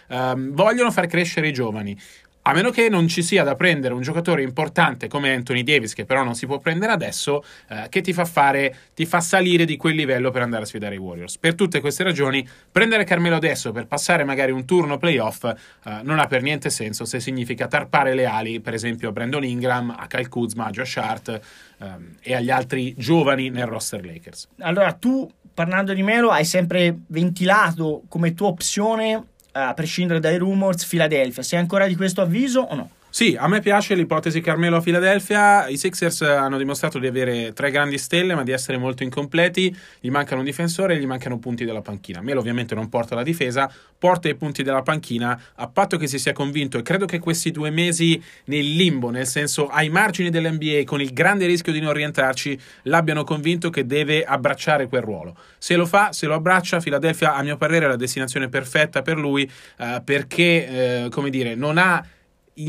Um, 0.08 0.52
vogliono 0.52 0.90
far 0.90 1.06
crescere 1.06 1.48
i 1.48 1.52
giovani. 1.52 1.98
A 2.46 2.52
meno 2.52 2.70
che 2.70 2.90
non 2.90 3.08
ci 3.08 3.22
sia 3.22 3.42
da 3.42 3.54
prendere 3.54 3.94
un 3.94 4.02
giocatore 4.02 4.42
importante 4.42 5.08
come 5.08 5.32
Anthony 5.32 5.62
Davis, 5.62 5.94
che 5.94 6.04
però 6.04 6.22
non 6.22 6.34
si 6.34 6.44
può 6.44 6.58
prendere 6.58 6.92
adesso, 6.92 7.42
eh, 7.70 7.86
che 7.88 8.02
ti 8.02 8.12
fa 8.12 8.26
fare, 8.26 8.76
ti 8.92 9.06
fa 9.06 9.20
salire 9.20 9.64
di 9.64 9.78
quel 9.78 9.94
livello 9.94 10.30
per 10.30 10.42
andare 10.42 10.64
a 10.64 10.66
sfidare 10.66 10.94
i 10.94 10.98
Warriors. 10.98 11.38
Per 11.38 11.54
tutte 11.54 11.80
queste 11.80 12.02
ragioni, 12.02 12.46
prendere 12.70 13.04
Carmelo 13.04 13.36
adesso 13.36 13.72
per 13.72 13.86
passare 13.86 14.24
magari 14.24 14.52
un 14.52 14.66
turno 14.66 14.98
playoff 14.98 15.44
eh, 15.44 16.00
non 16.02 16.18
ha 16.18 16.26
per 16.26 16.42
niente 16.42 16.68
senso 16.68 17.06
se 17.06 17.18
significa 17.18 17.66
tarpare 17.66 18.12
le 18.12 18.26
ali, 18.26 18.60
per 18.60 18.74
esempio 18.74 19.08
a 19.08 19.12
Brandon 19.12 19.42
Ingram, 19.42 19.96
a 19.98 20.06
Kyle 20.06 20.28
Kuzma, 20.28 20.66
a 20.66 20.70
Josh 20.70 20.98
Hart 20.98 21.40
ehm, 21.78 22.16
e 22.20 22.34
agli 22.34 22.50
altri 22.50 22.94
giovani 22.98 23.48
nel 23.48 23.64
roster 23.64 24.04
Lakers. 24.04 24.48
Allora, 24.58 24.92
tu 24.92 25.26
parlando 25.54 25.94
di 25.94 26.02
Melo 26.02 26.28
hai 26.28 26.44
sempre 26.44 26.94
ventilato 27.06 28.02
come 28.06 28.34
tua 28.34 28.48
opzione 28.48 29.28
a 29.56 29.72
prescindere 29.74 30.20
dai 30.20 30.36
rumors, 30.36 30.84
Philadelphia. 30.84 31.42
Sei 31.42 31.58
ancora 31.58 31.86
di 31.86 31.96
questo 31.96 32.20
avviso 32.20 32.60
o 32.60 32.74
no? 32.74 32.90
Sì, 33.14 33.36
a 33.38 33.46
me 33.46 33.60
piace 33.60 33.94
l'ipotesi 33.94 34.40
Carmelo 34.40 34.78
a 34.78 34.80
Philadelphia. 34.80 35.68
I 35.68 35.76
Sixers 35.76 36.22
hanno 36.22 36.58
dimostrato 36.58 36.98
di 36.98 37.06
avere 37.06 37.52
tre 37.52 37.70
grandi 37.70 37.96
stelle, 37.96 38.34
ma 38.34 38.42
di 38.42 38.50
essere 38.50 38.76
molto 38.76 39.04
incompleti. 39.04 39.72
Gli 40.00 40.10
mancano 40.10 40.40
un 40.40 40.44
difensore 40.44 40.96
e 40.96 40.98
gli 40.98 41.06
mancano 41.06 41.38
punti 41.38 41.64
della 41.64 41.80
panchina. 41.80 42.20
Melo 42.22 42.40
ovviamente 42.40 42.74
non 42.74 42.88
porta 42.88 43.14
la 43.14 43.22
difesa, 43.22 43.72
porta 43.96 44.28
i 44.28 44.34
punti 44.34 44.64
della 44.64 44.82
panchina, 44.82 45.40
a 45.54 45.68
patto 45.68 45.96
che 45.96 46.08
si 46.08 46.18
sia 46.18 46.32
convinto. 46.32 46.76
E 46.76 46.82
credo 46.82 47.06
che 47.06 47.20
questi 47.20 47.52
due 47.52 47.70
mesi 47.70 48.20
nel 48.46 48.74
limbo, 48.74 49.10
nel 49.10 49.28
senso 49.28 49.68
ai 49.68 49.90
margini 49.90 50.30
dell'NBA, 50.30 50.82
con 50.84 51.00
il 51.00 51.12
grande 51.12 51.46
rischio 51.46 51.70
di 51.72 51.78
non 51.78 51.92
rientrarci, 51.92 52.58
l'abbiano 52.82 53.22
convinto 53.22 53.70
che 53.70 53.86
deve 53.86 54.24
abbracciare 54.24 54.88
quel 54.88 55.02
ruolo. 55.02 55.36
Se 55.56 55.76
lo 55.76 55.86
fa, 55.86 56.12
se 56.12 56.26
lo 56.26 56.34
abbraccia, 56.34 56.80
Philadelphia, 56.80 57.36
a 57.36 57.44
mio 57.44 57.56
parere, 57.56 57.84
è 57.84 57.88
la 57.88 57.94
destinazione 57.94 58.48
perfetta 58.48 59.02
per 59.02 59.18
lui, 59.18 59.48
eh, 59.78 60.02
perché, 60.04 61.04
eh, 61.04 61.08
come 61.10 61.30
dire, 61.30 61.54
non 61.54 61.78
ha 61.78 62.04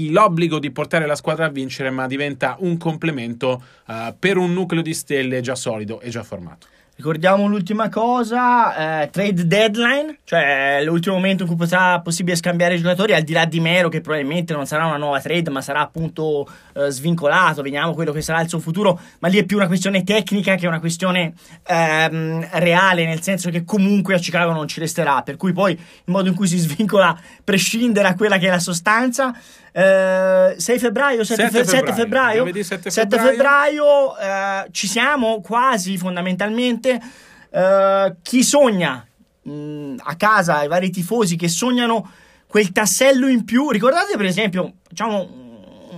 l'obbligo 0.09 0.59
di 0.59 0.71
portare 0.71 1.05
la 1.05 1.15
squadra 1.15 1.45
a 1.45 1.49
vincere, 1.49 1.89
ma 1.89 2.07
diventa 2.07 2.55
un 2.59 2.77
complemento 2.77 3.63
uh, 3.87 4.15
per 4.17 4.37
un 4.37 4.53
nucleo 4.53 4.81
di 4.81 4.93
stelle 4.93 5.41
già 5.41 5.55
solido 5.55 5.99
e 5.99 6.09
già 6.09 6.23
formato. 6.23 6.67
Ricordiamo 6.97 7.45
l'ultima 7.47 7.89
cosa, 7.89 9.01
eh, 9.01 9.09
trade 9.09 9.45
deadline, 9.45 10.19
cioè 10.23 10.79
l'ultimo 10.81 11.15
momento 11.15 11.43
in 11.43 11.53
cui 11.53 11.67
sarà 11.67 11.99
possibile 11.99 12.37
scambiare 12.37 12.75
i 12.75 12.77
giocatori, 12.77 13.13
al 13.13 13.23
di 13.23 13.33
là 13.33 13.43
di 13.43 13.59
Mero 13.59 13.89
che 13.89 13.99
probabilmente 13.99 14.53
non 14.53 14.65
sarà 14.65 14.85
una 14.85 14.95
nuova 14.95 15.19
trade 15.19 15.49
ma 15.49 15.59
sarà 15.59 15.81
appunto 15.81 16.47
eh, 16.73 16.89
svincolato, 16.89 17.61
vediamo 17.61 17.93
quello 17.93 18.13
che 18.13 18.21
sarà 18.21 18.39
il 18.39 18.47
suo 18.47 18.59
futuro, 18.59 18.97
ma 19.19 19.27
lì 19.27 19.37
è 19.37 19.43
più 19.43 19.57
una 19.57 19.67
questione 19.67 20.05
tecnica 20.05 20.55
che 20.55 20.67
una 20.67 20.79
questione 20.79 21.33
ehm, 21.67 22.47
reale, 22.53 23.05
nel 23.05 23.21
senso 23.21 23.49
che 23.49 23.65
comunque 23.65 24.15
a 24.15 24.17
Chicago 24.17 24.53
non 24.53 24.65
ci 24.65 24.79
resterà, 24.79 25.21
per 25.21 25.35
cui 25.35 25.51
poi 25.51 25.73
il 25.73 25.79
modo 26.05 26.29
in 26.29 26.35
cui 26.35 26.47
si 26.47 26.57
svincola 26.57 27.19
prescinde 27.43 28.01
da 28.01 28.15
quella 28.15 28.37
che 28.37 28.47
è 28.47 28.51
la 28.51 28.59
sostanza. 28.59 29.37
Eh, 29.77 30.55
6 30.57 30.79
febbraio, 30.79 31.25
7, 31.25 31.49
7 31.49 31.65
febbraio, 31.65 31.85
7 31.85 31.93
febbraio, 31.93 32.63
7 32.63 32.89
7 32.89 33.19
febbraio 33.19 34.17
eh, 34.17 34.67
ci 34.71 34.87
siamo 34.87 35.41
quasi 35.41 35.97
fondamentalmente. 35.97 36.84
Eh, 36.91 38.15
chi 38.21 38.43
sogna 38.43 39.05
mh, 39.43 39.51
mm, 39.51 39.95
a 40.03 40.15
casa, 40.15 40.63
i 40.63 40.67
vari 40.67 40.89
tifosi 40.89 41.35
che 41.35 41.47
sognano 41.47 42.11
quel 42.47 42.71
tassello 42.71 43.27
in 43.27 43.43
più, 43.43 43.69
ricordate 43.69 44.17
per 44.17 44.25
esempio, 44.25 44.73
facciamo 44.87 45.45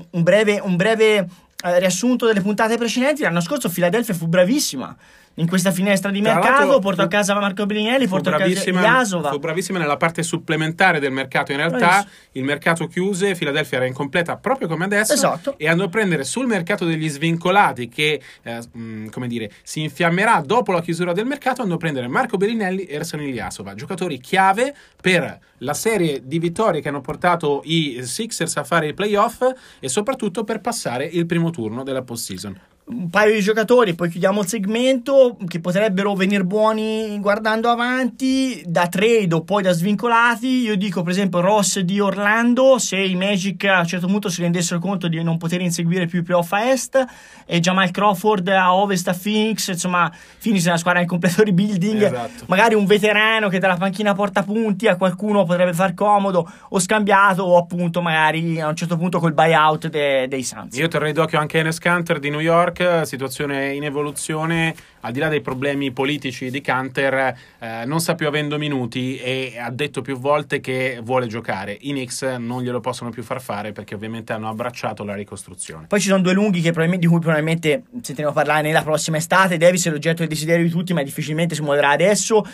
un 0.10 0.24
breve, 0.24 0.60
un 0.60 0.76
breve 0.76 1.28
eh, 1.64 1.80
riassunto 1.80 2.26
delle 2.26 2.42
puntate 2.42 2.78
precedenti, 2.78 3.22
l'anno 3.22 3.42
scorso 3.42 3.70
Philadelphia 3.70 4.14
fu 4.14 4.28
bravissima 4.28 4.96
in 5.40 5.48
questa 5.48 5.72
finestra 5.72 6.10
di 6.10 6.22
mercato, 6.22 6.80
porto 6.80 7.02
a 7.02 7.08
casa 7.08 7.36
Marco 7.40 7.66
Bellinelli, 7.66 8.06
fu 8.06 8.12
porto 8.14 8.30
a 8.30 8.32
casa 8.34 8.46
bravissima, 8.46 8.82
Iasova. 8.82 9.30
fu 9.30 9.40
bravissima 9.40 9.78
nella 9.78 9.98
parte 9.98 10.24
supplementare 10.24 11.00
del 11.00 11.12
mercato. 11.12 11.52
In 11.52 11.58
realtà 11.58 12.06
il 12.32 12.44
mercato 12.44 12.88
chiuse, 12.88 13.36
Philadelphia 13.36 13.78
era 13.78 13.86
incompleta 13.86 14.38
proprio 14.38 14.68
come 14.68 14.86
adesso 14.86 15.14
Esatto. 15.14 15.56
e 15.58 15.68
andò 15.68 15.86
a 15.86 15.90
prendere 15.90 16.24
sul 16.24 16.48
mercato 16.48 16.86
degli 16.86 17.08
svincolati 17.08 17.88
che 17.88 18.20
eh, 18.42 18.62
mh, 18.72 19.10
come 19.10 19.28
dire, 19.28 19.52
si 19.62 19.82
infiammerà 19.82 20.42
dopo 20.44 20.72
la 20.72 20.82
chiusura 20.82 21.14
del 21.14 21.26
mercato, 21.26 21.62
andò 21.62 21.76
a 21.76 21.78
prendere 21.78 22.08
Marco 22.08 22.38
Bellinelli 22.38 22.86
e 22.86 22.96
Ersan 22.96 23.22
Ilyasova, 23.22 23.76
giocatori 23.76 24.20
chiave 24.20 24.74
per 25.00 25.40
la 25.60 25.74
serie 25.74 26.22
di 26.24 26.40
vittorie 26.40 26.82
che 26.82 26.90
hanno 26.90 27.02
portato 27.02 27.62
i 27.66 28.00
Sixers 28.02 28.58
a 28.58 28.64
fare 28.64 28.88
i 28.88 28.94
playoff 28.96 29.44
e 29.80 29.88
soprattutto 29.88 30.44
per 30.44 30.62
passare 30.62 31.06
il 31.06 31.28
primo 31.28 31.52
turno 31.52 31.84
della 31.84 32.02
postseason. 32.02 32.60
Un 32.90 33.10
paio 33.10 33.34
di 33.34 33.42
giocatori, 33.42 33.96
poi 33.96 34.10
chiudiamo 34.10 34.42
il 34.42 34.48
segmento, 34.48 35.38
che 35.48 35.60
potrebbero 35.60 36.14
venire 36.14 36.46
buoni 36.46 37.20
guardando 37.20 37.70
avanti, 37.70 38.64
da 38.66 38.88
trade 38.88 39.34
o 39.34 39.42
poi 39.44 39.62
da 39.62 39.74
svincolati. 39.74 40.62
Io 40.62 40.78
dico, 40.78 41.02
per 41.02 41.12
esempio, 41.12 41.42
Ross 41.42 41.80
di 41.80 42.00
Orlando, 42.00 42.78
se 42.78 42.98
i 42.98 43.16
Magic 43.16 43.66
a 43.66 43.80
un 43.80 43.88
certo 43.88 44.08
punto 44.08 44.30
si 44.30 44.42
rendessero 44.42 44.80
conto 44.80 45.10
di 45.10 45.22
non 45.22 45.38
poter 45.38 45.60
inseguire 45.62 46.06
più 46.06 46.20
i 46.20 46.24
playoff 46.24 46.54
a 46.54 46.70
est, 46.72 47.06
e 47.46 47.60
Jamal 47.60 47.92
Crawford 47.92 48.48
a 48.48 48.74
ovest 48.74 49.10
a 49.10 49.18
Phoenix, 49.22 49.68
insomma, 49.68 50.10
Phoenix 50.42 50.64
è 50.66 50.70
una 50.70 50.78
squadra 50.78 51.02
in 51.02 51.08
completo 51.08 51.44
rebuilding. 51.44 52.04
Esatto. 52.04 52.46
Magari 52.48 52.76
un 52.76 52.86
veterano 52.86 53.50
che 53.50 53.60
dalla 53.60 53.76
panchina 53.76 54.14
porta 54.14 54.44
punti 54.44 54.88
a 54.88 54.96
qualcuno 54.96 55.44
potrebbe 55.44 55.74
far 55.74 55.94
comodo, 55.94 56.50
o 56.70 56.80
scambiato, 56.80 57.44
o 57.44 57.58
appunto 57.58 58.02
magari 58.02 58.62
a 58.62 58.68
un 58.68 58.76
certo 58.78 58.96
punto 58.96 59.20
col 59.20 59.34
buyout 59.34 59.90
de- 59.90 60.28
dei 60.30 60.44
Suns. 60.44 60.78
Io 60.78 60.88
terrei 60.88 61.12
d'occhio 61.12 61.38
anche 61.38 61.60
Enes 61.60 61.80
Kanter 61.80 62.20
di 62.20 62.30
New 62.30 62.40
York, 62.40 62.76
situazione 63.04 63.74
in 63.74 63.84
evoluzione, 63.84 64.76
al 65.02 65.12
di 65.12 65.20
là 65.20 65.28
dei 65.28 65.42
problemi 65.42 65.92
politici 65.92 66.50
di 66.50 66.62
Kanter, 66.62 67.36
eh, 67.60 67.86
non 67.86 68.00
sta 68.00 68.16
più 68.16 68.28
avendo 68.28 68.58
minuti 68.58 69.18
e 69.18 69.58
ha 69.60 69.70
detto 69.70 70.02
più 70.02 70.18
volte 70.18 70.60
che 70.60 71.00
vuole 71.04 71.28
giocare. 71.28 71.78
I 71.80 71.92
Knicks 71.92 72.24
non 72.38 72.62
glielo 72.62 72.80
possono 72.80 73.10
più 73.10 73.24
far 73.24 73.42
fare 73.42 73.72
perché 73.72 73.96
ovviamente 73.96 74.34
hanno 74.34 74.50
abbracciato 74.50 75.04
la 75.04 75.16
ricostruzione. 75.16 75.88
Poi 75.88 76.00
ci 76.00 76.08
sono 76.08 76.22
due 76.22 76.34
lunghi 76.34 76.62
che 76.62 76.72
di 76.72 77.08
cui 77.08 77.20
probabilmente 77.20 77.84
sentiremo 78.02 78.34
parlare 78.34 78.62
nella 78.62 78.84
prossima 78.84 79.18
estate. 79.18 79.58
Davis 79.58 79.88
è 79.88 79.90
l'oggetto 79.90 80.20
del 80.20 80.28
desiderio 80.28 80.64
di 80.64 80.72
tutti, 80.72 80.94
ma 80.94 81.04
difficilmente 81.04 81.56
si 81.56 81.62
muoverà 81.62 81.90
adesso. 81.90 82.46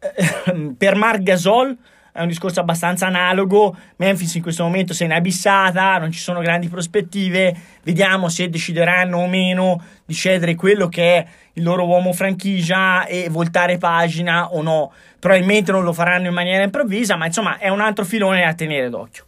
Eh, 0.00 0.74
per 0.78 0.94
Marc 0.94 1.22
Gasol 1.22 1.76
è 2.18 2.22
un 2.22 2.28
discorso 2.28 2.58
abbastanza 2.58 3.06
analogo. 3.06 3.76
Memphis 3.96 4.34
in 4.34 4.42
questo 4.42 4.64
momento 4.64 4.92
se 4.92 5.06
n'è 5.06 5.14
abissata, 5.14 5.98
non 5.98 6.10
ci 6.10 6.18
sono 6.18 6.40
grandi 6.40 6.68
prospettive. 6.68 7.54
Vediamo 7.84 8.28
se 8.28 8.48
decideranno 8.48 9.18
o 9.18 9.28
meno 9.28 9.80
di 10.04 10.14
cedere 10.14 10.56
quello 10.56 10.88
che 10.88 11.16
è 11.16 11.26
il 11.52 11.62
loro 11.62 11.86
uomo 11.86 12.12
franchigia 12.12 13.06
e 13.06 13.28
voltare 13.30 13.78
pagina 13.78 14.52
o 14.52 14.62
no. 14.62 14.92
Probabilmente 15.20 15.70
non 15.70 15.84
lo 15.84 15.92
faranno 15.92 16.26
in 16.26 16.34
maniera 16.34 16.64
improvvisa, 16.64 17.14
ma 17.14 17.26
insomma 17.26 17.58
è 17.58 17.68
un 17.68 17.80
altro 17.80 18.04
filone 18.04 18.44
da 18.44 18.54
tenere 18.54 18.90
d'occhio. 18.90 19.24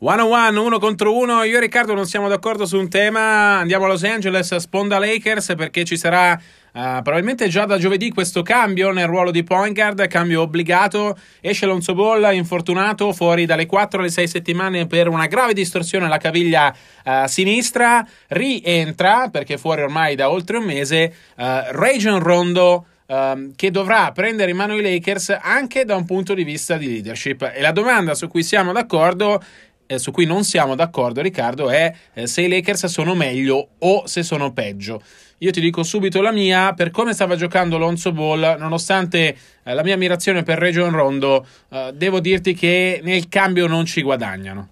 One 0.00 0.20
on 0.20 0.30
one, 0.30 0.58
uno 0.58 0.78
contro 0.78 1.16
uno. 1.16 1.42
Io 1.44 1.56
e 1.56 1.60
Riccardo 1.60 1.94
non 1.94 2.04
siamo 2.04 2.28
d'accordo 2.28 2.66
su 2.66 2.76
un 2.76 2.90
tema. 2.90 3.56
Andiamo 3.56 3.86
a 3.86 3.88
Los 3.88 4.04
Angeles, 4.04 4.54
sponda 4.56 4.98
Lakers, 4.98 5.54
perché 5.56 5.84
ci 5.84 5.96
sarà 5.96 6.34
eh, 6.34 6.40
probabilmente 6.70 7.48
già 7.48 7.64
da 7.64 7.78
giovedì 7.78 8.10
questo 8.10 8.42
cambio 8.42 8.90
nel 8.90 9.06
ruolo 9.06 9.30
di 9.30 9.42
point 9.42 9.74
guard, 9.74 10.06
cambio 10.06 10.42
obbligato. 10.42 11.16
Esce 11.40 11.64
Lonzo 11.64 11.94
Ball, 11.94 12.34
infortunato, 12.34 13.14
fuori 13.14 13.46
dalle 13.46 13.64
4 13.64 14.00
alle 14.00 14.10
6 14.10 14.28
settimane 14.28 14.86
per 14.86 15.08
una 15.08 15.24
grave 15.28 15.54
distorsione 15.54 16.04
alla 16.04 16.18
caviglia 16.18 16.76
eh, 17.02 17.24
sinistra. 17.26 18.06
Rientra, 18.26 19.30
perché 19.30 19.56
fuori 19.56 19.80
ormai 19.80 20.14
da 20.14 20.28
oltre 20.28 20.58
un 20.58 20.64
mese, 20.64 20.98
eh, 20.98 21.72
Rajon 21.72 22.18
Rondo 22.18 22.86
ehm, 23.06 23.54
che 23.56 23.70
dovrà 23.70 24.12
prendere 24.12 24.50
in 24.50 24.58
mano 24.58 24.76
i 24.76 24.82
Lakers 24.82 25.38
anche 25.40 25.86
da 25.86 25.96
un 25.96 26.04
punto 26.04 26.34
di 26.34 26.44
vista 26.44 26.76
di 26.76 26.86
leadership. 26.86 27.50
E 27.54 27.62
la 27.62 27.72
domanda 27.72 28.14
su 28.14 28.28
cui 28.28 28.42
siamo 28.42 28.72
d'accordo, 28.72 29.42
eh, 29.86 29.98
su 29.98 30.10
cui 30.10 30.26
non 30.26 30.44
siamo 30.44 30.74
d'accordo, 30.74 31.20
Riccardo, 31.20 31.70
è 31.70 31.92
eh, 32.12 32.26
se 32.26 32.42
i 32.42 32.48
Lakers 32.48 32.86
sono 32.86 33.14
meglio 33.14 33.68
o 33.78 34.06
se 34.06 34.22
sono 34.22 34.52
peggio. 34.52 35.02
Io 35.38 35.50
ti 35.50 35.60
dico 35.60 35.82
subito 35.82 36.22
la 36.22 36.32
mia, 36.32 36.72
per 36.72 36.90
come 36.90 37.12
stava 37.12 37.36
giocando 37.36 37.76
Lonzo 37.76 38.12
Ball, 38.12 38.56
nonostante 38.58 39.36
eh, 39.62 39.74
la 39.74 39.82
mia 39.82 39.94
ammirazione 39.94 40.42
per 40.42 40.58
Region 40.58 40.90
Rondo, 40.90 41.46
eh, 41.70 41.92
devo 41.94 42.20
dirti 42.20 42.54
che 42.54 43.00
nel 43.02 43.28
cambio 43.28 43.66
non 43.66 43.84
ci 43.84 44.02
guadagnano. 44.02 44.68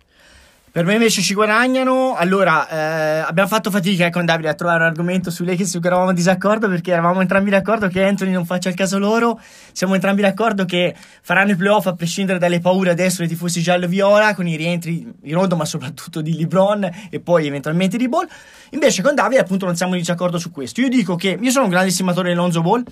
Per 0.74 0.84
me 0.84 0.94
invece 0.94 1.22
ci 1.22 1.34
guadagnano. 1.34 2.16
Allora, 2.16 2.68
eh, 2.68 3.18
abbiamo 3.20 3.48
fatto 3.48 3.70
fatica 3.70 4.10
con 4.10 4.24
Davide 4.24 4.48
a 4.48 4.54
trovare 4.54 4.80
un 4.80 4.86
argomento 4.86 5.30
su 5.30 5.44
Lakers 5.44 5.70
su 5.70 5.78
cui 5.78 5.86
eravamo 5.86 6.08
in 6.08 6.16
disaccordo 6.16 6.68
perché 6.68 6.90
eravamo 6.90 7.20
entrambi 7.20 7.48
d'accordo 7.48 7.86
che 7.86 8.02
Anthony 8.02 8.32
non 8.32 8.44
faccia 8.44 8.70
il 8.70 8.74
caso 8.74 8.98
loro. 8.98 9.40
Siamo 9.70 9.94
entrambi 9.94 10.22
d'accordo 10.22 10.64
che 10.64 10.92
faranno 11.22 11.52
i 11.52 11.54
playoff 11.54 11.86
a 11.86 11.94
prescindere 11.94 12.40
dalle 12.40 12.58
paure 12.58 12.90
adesso 12.90 13.18
dei 13.18 13.28
tifosi 13.28 13.62
giallo-viola 13.62 14.34
con 14.34 14.48
i 14.48 14.56
rientri 14.56 15.14
di 15.16 15.32
Rondo 15.32 15.54
ma 15.54 15.64
soprattutto 15.64 16.20
di 16.20 16.36
LeBron 16.36 16.90
e 17.08 17.20
poi 17.20 17.46
eventualmente 17.46 17.96
di 17.96 18.08
Ball. 18.08 18.26
Invece 18.70 19.00
con 19.00 19.14
Davide 19.14 19.42
appunto 19.42 19.66
non 19.66 19.76
siamo 19.76 19.92
in 19.92 20.00
disaccordo 20.00 20.38
su 20.38 20.50
questo. 20.50 20.80
Io 20.80 20.88
dico 20.88 21.14
che 21.14 21.38
io 21.40 21.50
sono 21.52 21.66
un 21.66 21.70
grande 21.70 21.90
estimatore 21.90 22.30
di 22.30 22.34
Lonzo 22.34 22.62
Ball, 22.62 22.82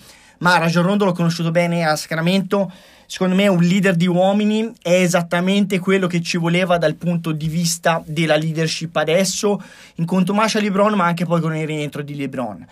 ma 0.42 0.58
Rajon 0.58 0.82
Rondo 0.82 1.04
l'ho 1.04 1.12
conosciuto 1.12 1.50
bene 1.50 1.86
a 1.86 1.96
Sacramento. 1.96 2.70
Secondo 3.06 3.34
me 3.34 3.46
un 3.46 3.62
leader 3.62 3.94
di 3.94 4.06
uomini 4.06 4.72
è 4.82 4.92
esattamente 4.92 5.78
quello 5.78 6.06
che 6.06 6.20
ci 6.20 6.36
voleva 6.36 6.78
dal 6.78 6.96
punto 6.96 7.32
di 7.32 7.46
vista 7.46 8.02
della 8.04 8.36
leadership 8.36 8.94
adesso 8.96 9.62
in 9.96 10.04
contumacia 10.04 10.58
a 10.58 10.62
LeBron 10.62 10.94
ma 10.94 11.04
anche 11.04 11.24
poi 11.24 11.40
con 11.40 11.56
il 11.56 11.66
rientro 11.66 12.02
di 12.02 12.16
LeBron. 12.16 12.66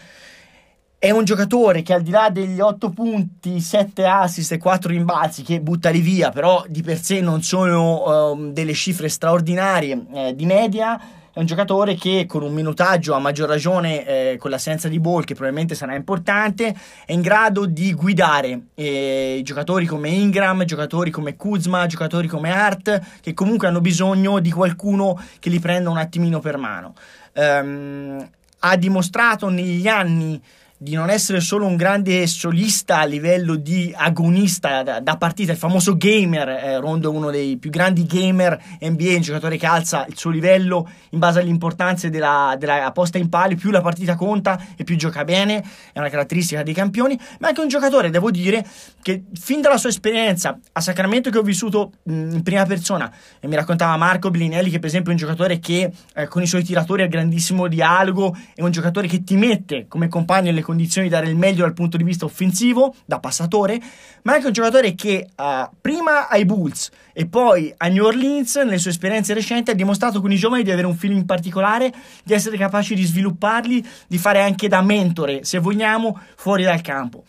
È 0.98 1.10
un 1.10 1.24
giocatore 1.24 1.82
che 1.82 1.94
al 1.94 2.02
di 2.02 2.10
là 2.10 2.28
degli 2.28 2.60
8 2.60 2.90
punti, 2.90 3.60
7 3.60 4.04
assist 4.04 4.52
e 4.52 4.58
4 4.58 4.90
rimbalzi 4.90 5.42
che 5.42 5.60
buttali 5.60 6.00
via, 6.00 6.30
però 6.30 6.64
di 6.68 6.82
per 6.82 7.00
sé 7.00 7.20
non 7.20 7.42
sono 7.42 8.32
um, 8.32 8.52
delle 8.52 8.74
cifre 8.74 9.08
straordinarie 9.08 10.06
eh, 10.12 10.34
di 10.34 10.44
media, 10.44 11.00
è 11.32 11.38
un 11.38 11.46
giocatore 11.46 11.94
che 11.94 12.26
con 12.26 12.42
un 12.42 12.52
minutaggio 12.52 13.14
a 13.14 13.20
maggior 13.20 13.48
ragione 13.48 14.06
eh, 14.06 14.36
con 14.36 14.50
l'assenza 14.50 14.88
di 14.88 14.98
Ball 14.98 15.22
che 15.22 15.34
probabilmente 15.34 15.74
sarà 15.74 15.94
importante 15.94 16.74
è 17.04 17.12
in 17.12 17.20
grado 17.20 17.66
di 17.66 17.92
guidare 17.94 18.60
eh, 18.74 19.40
giocatori 19.44 19.86
come 19.86 20.08
Ingram, 20.08 20.64
giocatori 20.64 21.10
come 21.10 21.36
Kuzma, 21.36 21.86
giocatori 21.86 22.26
come 22.26 22.50
Hart 22.50 23.20
che 23.20 23.32
comunque 23.32 23.68
hanno 23.68 23.80
bisogno 23.80 24.40
di 24.40 24.50
qualcuno 24.50 25.20
che 25.38 25.50
li 25.50 25.60
prenda 25.60 25.90
un 25.90 25.98
attimino 25.98 26.40
per 26.40 26.56
mano. 26.56 26.94
Um, 27.32 28.28
ha 28.62 28.76
dimostrato 28.76 29.48
negli 29.48 29.86
anni 29.86 30.40
di 30.82 30.94
non 30.94 31.10
essere 31.10 31.40
solo 31.40 31.66
un 31.66 31.76
grande 31.76 32.26
solista 32.26 33.00
a 33.00 33.04
livello 33.04 33.56
di 33.56 33.92
agonista 33.94 34.82
da, 34.82 34.98
da 35.00 35.18
partita, 35.18 35.52
il 35.52 35.58
famoso 35.58 35.94
gamer, 35.94 36.48
eh, 36.48 36.80
Rondo 36.80 37.12
è 37.12 37.14
uno 37.14 37.30
dei 37.30 37.58
più 37.58 37.68
grandi 37.68 38.06
gamer 38.06 38.58
NBA, 38.80 39.16
un 39.16 39.20
giocatore 39.20 39.58
che 39.58 39.66
alza 39.66 40.06
il 40.08 40.16
suo 40.16 40.30
livello 40.30 40.88
in 41.10 41.18
base 41.18 41.40
alle 41.40 41.50
importanze 41.50 42.08
della, 42.08 42.56
della 42.58 42.90
posta 42.92 43.18
in 43.18 43.28
pali, 43.28 43.56
più 43.56 43.70
la 43.70 43.82
partita 43.82 44.14
conta 44.14 44.58
e 44.74 44.84
più 44.84 44.96
gioca 44.96 45.22
bene, 45.22 45.62
è 45.92 45.98
una 45.98 46.08
caratteristica 46.08 46.62
dei 46.62 46.72
campioni, 46.72 47.20
ma 47.40 47.48
anche 47.48 47.60
un 47.60 47.68
giocatore, 47.68 48.08
devo 48.08 48.30
dire, 48.30 48.66
che 49.02 49.24
fin 49.34 49.60
dalla 49.60 49.76
sua 49.76 49.90
esperienza 49.90 50.58
a 50.72 50.80
Sacramento 50.80 51.28
che 51.28 51.36
ho 51.36 51.42
vissuto 51.42 51.92
mh, 52.04 52.12
in 52.32 52.42
prima 52.42 52.64
persona, 52.64 53.12
e 53.38 53.46
mi 53.48 53.54
raccontava 53.54 53.98
Marco 53.98 54.30
Bellinelli 54.30 54.70
che 54.70 54.78
per 54.78 54.88
esempio 54.88 55.10
è 55.10 55.12
un 55.12 55.20
giocatore 55.20 55.58
che 55.58 55.92
eh, 56.14 56.26
con 56.26 56.40
i 56.40 56.46
suoi 56.46 56.64
tiratori 56.64 57.02
ha 57.02 57.06
grandissimo 57.06 57.68
dialogo, 57.68 58.34
è 58.54 58.62
un 58.62 58.70
giocatore 58.70 59.08
che 59.08 59.22
ti 59.22 59.36
mette 59.36 59.84
come 59.86 60.08
compagno 60.08 60.46
nelle 60.46 60.68
condizioni 60.70 61.08
di 61.08 61.12
dare 61.12 61.28
il 61.28 61.36
meglio 61.36 61.62
dal 61.62 61.74
punto 61.74 61.96
di 61.96 62.04
vista 62.04 62.24
offensivo, 62.24 62.94
da 63.04 63.18
passatore, 63.18 63.80
ma 64.22 64.34
anche 64.34 64.46
un 64.46 64.52
giocatore 64.52 64.94
che 64.94 65.28
uh, 65.36 65.68
prima 65.80 66.28
ai 66.28 66.44
Bulls 66.44 66.90
e 67.12 67.26
poi 67.26 67.72
a 67.76 67.88
New 67.88 68.04
Orleans, 68.04 68.56
nelle 68.56 68.78
sue 68.78 68.90
esperienze 68.90 69.34
recenti, 69.34 69.70
ha 69.70 69.74
dimostrato 69.74 70.20
con 70.20 70.30
i 70.30 70.36
giovani 70.36 70.62
di 70.62 70.70
avere 70.70 70.86
un 70.86 70.94
feeling 70.94 71.24
particolare, 71.24 71.92
di 72.24 72.32
essere 72.32 72.56
capaci 72.56 72.94
di 72.94 73.04
svilupparli, 73.04 73.84
di 74.06 74.18
fare 74.18 74.40
anche 74.40 74.68
da 74.68 74.80
mentore, 74.82 75.44
se 75.44 75.58
vogliamo, 75.58 76.18
fuori 76.36 76.62
dal 76.62 76.80
campo. 76.80 77.24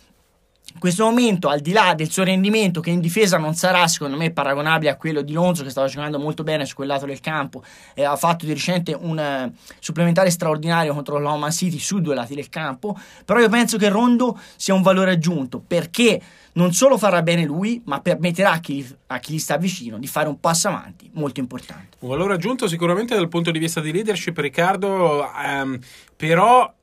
In 0.73 0.79
questo 0.79 1.03
momento, 1.03 1.47
al 1.49 1.59
di 1.59 1.71
là 1.71 1.93
del 1.93 2.09
suo 2.09 2.23
rendimento, 2.23 2.81
che 2.81 2.89
in 2.89 2.99
difesa 2.99 3.37
non 3.37 3.53
sarà 3.55 3.87
secondo 3.87 4.17
me 4.17 4.31
paragonabile 4.31 4.91
a 4.91 4.95
quello 4.95 5.21
di 5.21 5.33
Lonzo, 5.33 5.63
che 5.63 5.69
stava 5.69 5.87
giocando 5.87 6.17
molto 6.17 6.43
bene 6.43 6.65
su 6.65 6.75
quel 6.75 6.87
lato 6.87 7.05
del 7.05 7.19
campo, 7.19 7.63
e 7.93 8.03
ha 8.03 8.15
fatto 8.15 8.45
di 8.45 8.53
recente 8.53 8.97
un 8.99 9.17
uh, 9.17 9.53
supplementare 9.79 10.29
straordinario 10.29 10.93
contro 10.93 11.19
l'Oman 11.19 11.51
City 11.51 11.77
su 11.77 11.99
due 11.99 12.15
lati 12.15 12.35
del 12.35 12.49
campo. 12.49 12.97
Però 13.25 13.39
io 13.39 13.49
penso 13.49 13.77
che 13.77 13.89
Rondo 13.89 14.39
sia 14.55 14.73
un 14.73 14.81
valore 14.81 15.11
aggiunto 15.11 15.61
perché 15.65 16.21
non 16.53 16.73
solo 16.73 16.97
farà 16.97 17.21
bene 17.21 17.45
lui, 17.45 17.81
ma 17.85 18.01
permetterà 18.01 18.51
a 18.51 18.59
chi, 18.59 18.85
a 19.07 19.19
chi 19.19 19.33
gli 19.33 19.39
sta 19.39 19.57
vicino 19.57 19.97
di 19.97 20.07
fare 20.07 20.27
un 20.27 20.39
passo 20.39 20.67
avanti 20.67 21.09
molto 21.13 21.39
importante. 21.39 21.97
Un 21.99 22.09
valore 22.09 22.33
aggiunto 22.33 22.67
sicuramente 22.67 23.15
dal 23.15 23.29
punto 23.29 23.51
di 23.51 23.59
vista 23.59 23.79
di 23.79 23.91
leadership, 23.91 24.37
Riccardo, 24.37 25.29
ehm, 25.33 25.79
però 26.15 26.73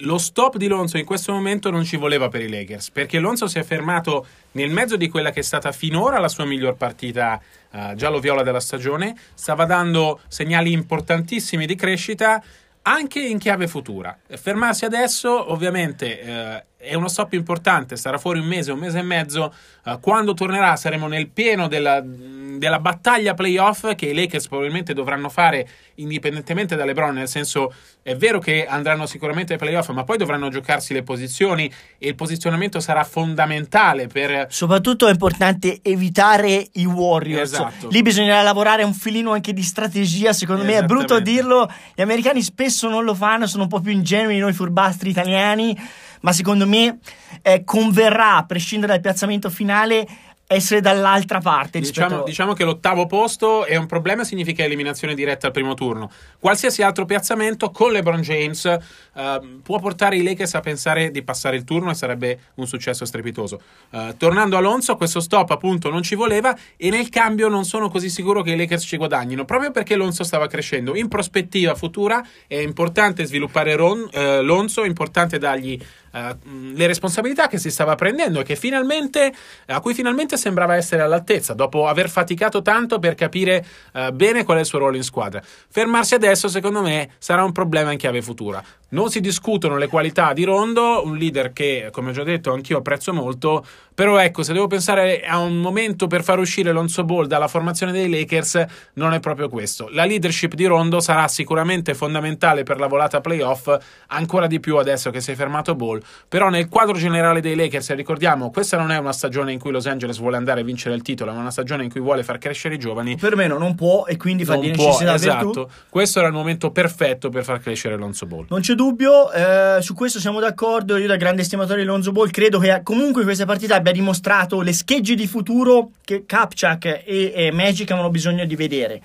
lo 0.00 0.18
stop 0.18 0.56
di 0.56 0.66
Lonzo 0.68 0.98
in 0.98 1.04
questo 1.04 1.32
momento 1.32 1.70
non 1.70 1.84
ci 1.84 1.96
voleva 1.96 2.28
per 2.28 2.42
i 2.42 2.48
Lakers, 2.48 2.90
perché 2.90 3.18
Lonzo 3.18 3.46
si 3.46 3.58
è 3.58 3.62
fermato 3.62 4.26
nel 4.52 4.70
mezzo 4.70 4.96
di 4.96 5.08
quella 5.08 5.30
che 5.30 5.40
è 5.40 5.42
stata 5.42 5.72
finora 5.72 6.18
la 6.18 6.28
sua 6.28 6.44
miglior 6.44 6.76
partita 6.76 7.40
uh, 7.70 7.94
giallo-viola 7.94 8.42
della 8.42 8.60
stagione, 8.60 9.16
stava 9.34 9.64
dando 9.64 10.20
segnali 10.28 10.72
importantissimi 10.72 11.66
di 11.66 11.74
crescita 11.74 12.42
anche 12.82 13.20
in 13.20 13.38
chiave 13.38 13.68
futura. 13.68 14.16
Fermarsi 14.26 14.84
adesso 14.84 15.52
ovviamente 15.52 16.20
eh, 16.20 16.64
è 16.80 16.94
uno 16.94 17.08
stop 17.08 17.34
importante, 17.34 17.96
sarà 17.96 18.16
fuori 18.16 18.38
un 18.38 18.46
mese, 18.46 18.72
un 18.72 18.78
mese 18.78 19.00
e 19.00 19.02
mezzo. 19.02 19.52
Uh, 19.84 20.00
quando 20.00 20.32
tornerà 20.32 20.76
saremo 20.76 21.06
nel 21.06 21.28
pieno 21.28 21.68
della, 21.68 22.02
della, 22.02 22.78
battaglia 22.78 23.34
playoff 23.34 23.94
che 23.94 24.06
i 24.06 24.14
Lakers 24.14 24.48
probabilmente 24.48 24.94
dovranno 24.94 25.28
fare 25.28 25.68
indipendentemente 25.96 26.76
da 26.76 26.86
LeBron, 26.86 27.14
nel 27.14 27.28
senso 27.28 27.72
è 28.02 28.16
vero 28.16 28.38
che 28.38 28.66
andranno 28.66 29.04
sicuramente 29.04 29.52
ai 29.52 29.58
playoff, 29.58 29.90
ma 29.90 30.04
poi 30.04 30.16
dovranno 30.16 30.48
giocarsi 30.48 30.94
le 30.94 31.02
posizioni 31.02 31.70
e 31.98 32.08
il 32.08 32.14
posizionamento 32.14 32.80
sarà 32.80 33.04
fondamentale 33.04 34.06
per... 34.06 34.46
Soprattutto 34.48 35.06
è 35.06 35.10
importante 35.10 35.80
evitare 35.82 36.66
i 36.72 36.86
Warriors. 36.86 37.52
Esatto. 37.52 37.88
Lì 37.88 38.00
bisognerà 38.00 38.40
lavorare 38.40 38.84
un 38.84 38.94
filino 38.94 39.32
anche 39.32 39.52
di 39.52 39.62
strategia, 39.62 40.32
secondo 40.32 40.64
me 40.64 40.78
è 40.78 40.82
brutto 40.84 41.20
dirlo, 41.20 41.70
gli 41.94 42.00
americani 42.00 42.40
spesso 42.40 42.88
non 42.88 43.04
lo 43.04 43.14
fanno, 43.14 43.46
sono 43.46 43.64
un 43.64 43.68
po' 43.68 43.80
più 43.80 43.92
ingenui 43.92 44.38
noi 44.38 44.54
furbastri 44.54 45.10
italiani 45.10 45.76
ma 46.20 46.32
secondo 46.32 46.66
me 46.66 46.98
eh, 47.42 47.64
converrà, 47.64 48.36
a 48.36 48.44
prescindere 48.44 48.92
dal 48.92 49.00
piazzamento 49.00 49.50
finale, 49.50 50.06
essere 50.52 50.80
dall'altra 50.80 51.38
parte. 51.38 51.78
Diciamo, 51.78 52.24
diciamo, 52.24 52.54
che 52.54 52.64
l'ottavo 52.64 53.06
posto 53.06 53.64
è 53.64 53.76
un 53.76 53.86
problema, 53.86 54.24
significa 54.24 54.64
eliminazione 54.64 55.14
diretta 55.14 55.46
al 55.46 55.52
primo 55.52 55.74
turno. 55.74 56.10
Qualsiasi 56.40 56.82
altro 56.82 57.04
piazzamento 57.04 57.70
con 57.70 57.92
LeBron 57.92 58.20
James 58.20 58.64
uh, 58.64 59.60
può 59.62 59.78
portare 59.78 60.16
i 60.16 60.24
Lakers 60.24 60.56
a 60.56 60.60
pensare 60.60 61.12
di 61.12 61.22
passare 61.22 61.54
il 61.54 61.62
turno 61.62 61.92
e 61.92 61.94
sarebbe 61.94 62.40
un 62.54 62.66
successo 62.66 63.04
strepitoso. 63.04 63.60
Uh, 63.90 64.16
tornando 64.16 64.56
a 64.56 64.58
Alonso, 64.58 64.96
questo 64.96 65.20
stop 65.20 65.52
appunto 65.52 65.88
non 65.88 66.02
ci 66.02 66.16
voleva 66.16 66.52
e 66.76 66.90
nel 66.90 67.10
cambio 67.10 67.46
non 67.46 67.64
sono 67.64 67.88
così 67.88 68.10
sicuro 68.10 68.42
che 68.42 68.50
i 68.50 68.56
Lakers 68.56 68.82
ci 68.82 68.96
guadagnino, 68.96 69.44
proprio 69.44 69.70
perché 69.70 69.94
Alonso 69.94 70.24
stava 70.24 70.48
crescendo. 70.48 70.96
In 70.96 71.06
prospettiva 71.06 71.76
futura 71.76 72.26
è 72.48 72.56
importante 72.56 73.24
sviluppare 73.24 73.76
Ron, 73.76 74.00
uh, 74.12 74.18
Alonso, 74.18 74.82
è 74.82 74.88
importante 74.88 75.38
dargli 75.38 75.80
Uh, 76.12 76.74
le 76.74 76.86
responsabilità 76.88 77.46
che 77.46 77.58
si 77.58 77.70
stava 77.70 77.94
prendendo 77.94 78.44
e 78.44 78.56
finalmente, 78.56 79.32
a 79.66 79.80
cui 79.80 79.94
finalmente 79.94 80.36
sembrava 80.36 80.74
essere 80.74 81.02
all'altezza, 81.02 81.54
dopo 81.54 81.86
aver 81.86 82.10
faticato 82.10 82.62
tanto 82.62 82.98
per 82.98 83.14
capire 83.14 83.64
uh, 83.92 84.10
bene 84.10 84.44
qual 84.44 84.56
è 84.56 84.60
il 84.60 84.66
suo 84.66 84.80
ruolo 84.80 84.96
in 84.96 85.04
squadra. 85.04 85.40
Fermarsi 85.42 86.14
adesso, 86.14 86.48
secondo 86.48 86.82
me, 86.82 87.10
sarà 87.18 87.44
un 87.44 87.52
problema 87.52 87.92
in 87.92 87.98
chiave 87.98 88.22
futura. 88.22 88.62
Non 88.92 89.08
si 89.08 89.20
discutono 89.20 89.76
le 89.76 89.86
qualità 89.86 90.32
di 90.32 90.42
Rondo, 90.42 91.02
un 91.04 91.16
leader 91.16 91.52
che, 91.52 91.90
come 91.92 92.10
ho 92.10 92.12
già 92.12 92.24
detto, 92.24 92.52
anch'io 92.52 92.78
apprezzo 92.78 93.12
molto, 93.12 93.64
però 93.94 94.18
ecco, 94.18 94.42
se 94.42 94.52
devo 94.52 94.66
pensare 94.66 95.22
a 95.22 95.38
un 95.38 95.58
momento 95.58 96.08
per 96.08 96.24
far 96.24 96.40
uscire 96.40 96.72
Lonzo 96.72 97.04
Ball 97.04 97.26
dalla 97.26 97.46
formazione 97.46 97.92
dei 97.92 98.10
Lakers, 98.10 98.64
non 98.94 99.12
è 99.12 99.20
proprio 99.20 99.48
questo. 99.48 99.88
La 99.92 100.04
leadership 100.04 100.54
di 100.54 100.64
Rondo 100.64 100.98
sarà 100.98 101.28
sicuramente 101.28 101.94
fondamentale 101.94 102.64
per 102.64 102.80
la 102.80 102.88
volata 102.88 103.20
playoff, 103.20 103.72
ancora 104.08 104.48
di 104.48 104.58
più 104.58 104.76
adesso 104.76 105.10
che 105.10 105.20
si 105.20 105.30
è 105.30 105.34
fermato 105.36 105.76
Ball, 105.76 105.99
però 106.28 106.48
nel 106.48 106.68
quadro 106.68 106.96
generale 106.96 107.40
dei 107.40 107.54
Lakers, 107.54 107.94
ricordiamo, 107.94 108.50
questa 108.50 108.76
non 108.76 108.90
è 108.90 108.98
una 108.98 109.12
stagione 109.12 109.52
in 109.52 109.58
cui 109.58 109.70
Los 109.70 109.86
Angeles 109.86 110.18
vuole 110.18 110.36
andare 110.36 110.60
a 110.60 110.64
vincere 110.64 110.94
il 110.94 111.02
titolo, 111.02 111.32
ma 111.32 111.40
una 111.40 111.50
stagione 111.50 111.84
in 111.84 111.90
cui 111.90 112.00
vuole 112.00 112.22
far 112.22 112.38
crescere 112.38 112.74
i 112.74 112.78
giovani. 112.78 113.16
Per 113.16 113.36
me 113.36 113.46
non 113.46 113.74
può 113.74 114.04
e 114.06 114.16
quindi 114.16 114.44
fa 114.44 114.56
di 114.56 114.68
necessità 114.68 115.14
esatto. 115.14 115.70
Questo 115.88 116.18
era 116.18 116.28
il 116.28 116.34
momento 116.34 116.70
perfetto 116.70 117.28
per 117.28 117.44
far 117.44 117.60
crescere 117.60 117.96
Lonzo 117.96 118.26
Ball. 118.26 118.46
Non 118.48 118.60
c'è 118.60 118.74
dubbio, 118.74 119.30
eh, 119.32 119.78
su 119.80 119.94
questo 119.94 120.18
siamo 120.18 120.40
d'accordo. 120.40 120.96
Io, 120.96 121.06
da 121.06 121.16
grande 121.16 121.42
estimatore 121.42 121.80
di 121.80 121.86
Lonzo 121.86 122.12
Ball, 122.12 122.30
credo 122.30 122.58
che 122.58 122.80
comunque 122.82 123.20
in 123.20 123.26
questa 123.26 123.46
partita 123.46 123.76
abbia 123.76 123.92
dimostrato 123.92 124.60
le 124.60 124.72
schegge 124.72 125.14
di 125.14 125.26
futuro 125.26 125.90
che 126.04 126.24
Kapchak 126.26 127.02
e, 127.04 127.32
e 127.34 127.50
Magic 127.52 127.90
avevano 127.90 128.10
bisogno 128.10 128.44
di 128.44 128.56
vedere. 128.56 129.02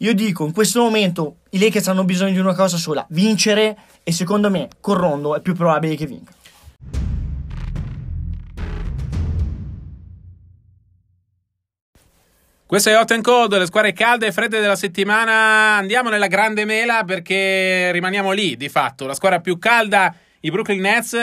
Io 0.00 0.14
dico, 0.14 0.44
in 0.44 0.52
questo 0.52 0.80
momento 0.80 1.38
i 1.50 1.58
Lakers 1.58 1.88
hanno 1.88 2.04
bisogno 2.04 2.32
di 2.32 2.38
una 2.38 2.54
cosa 2.54 2.76
sola, 2.76 3.04
vincere 3.10 3.76
e 4.04 4.12
secondo 4.12 4.48
me 4.48 4.68
con 4.80 4.94
Rondo 4.94 5.34
è 5.34 5.40
più 5.40 5.54
probabile 5.54 5.96
che 5.96 6.06
vinca. 6.06 6.32
Questo 12.64 12.90
è 12.90 12.96
Hot 12.96 13.10
and 13.10 13.22
Cold, 13.22 13.56
le 13.56 13.66
squadre 13.66 13.92
calde 13.92 14.26
e 14.26 14.32
fredde 14.32 14.60
della 14.60 14.76
settimana. 14.76 15.76
Andiamo 15.78 16.10
nella 16.10 16.28
grande 16.28 16.64
mela 16.64 17.02
perché 17.02 17.90
rimaniamo 17.90 18.30
lì, 18.30 18.56
di 18.56 18.68
fatto. 18.68 19.04
La 19.04 19.14
squadra 19.14 19.40
più 19.40 19.58
calda, 19.58 20.14
i 20.40 20.50
Brooklyn 20.50 20.80
Nets, 20.80 21.16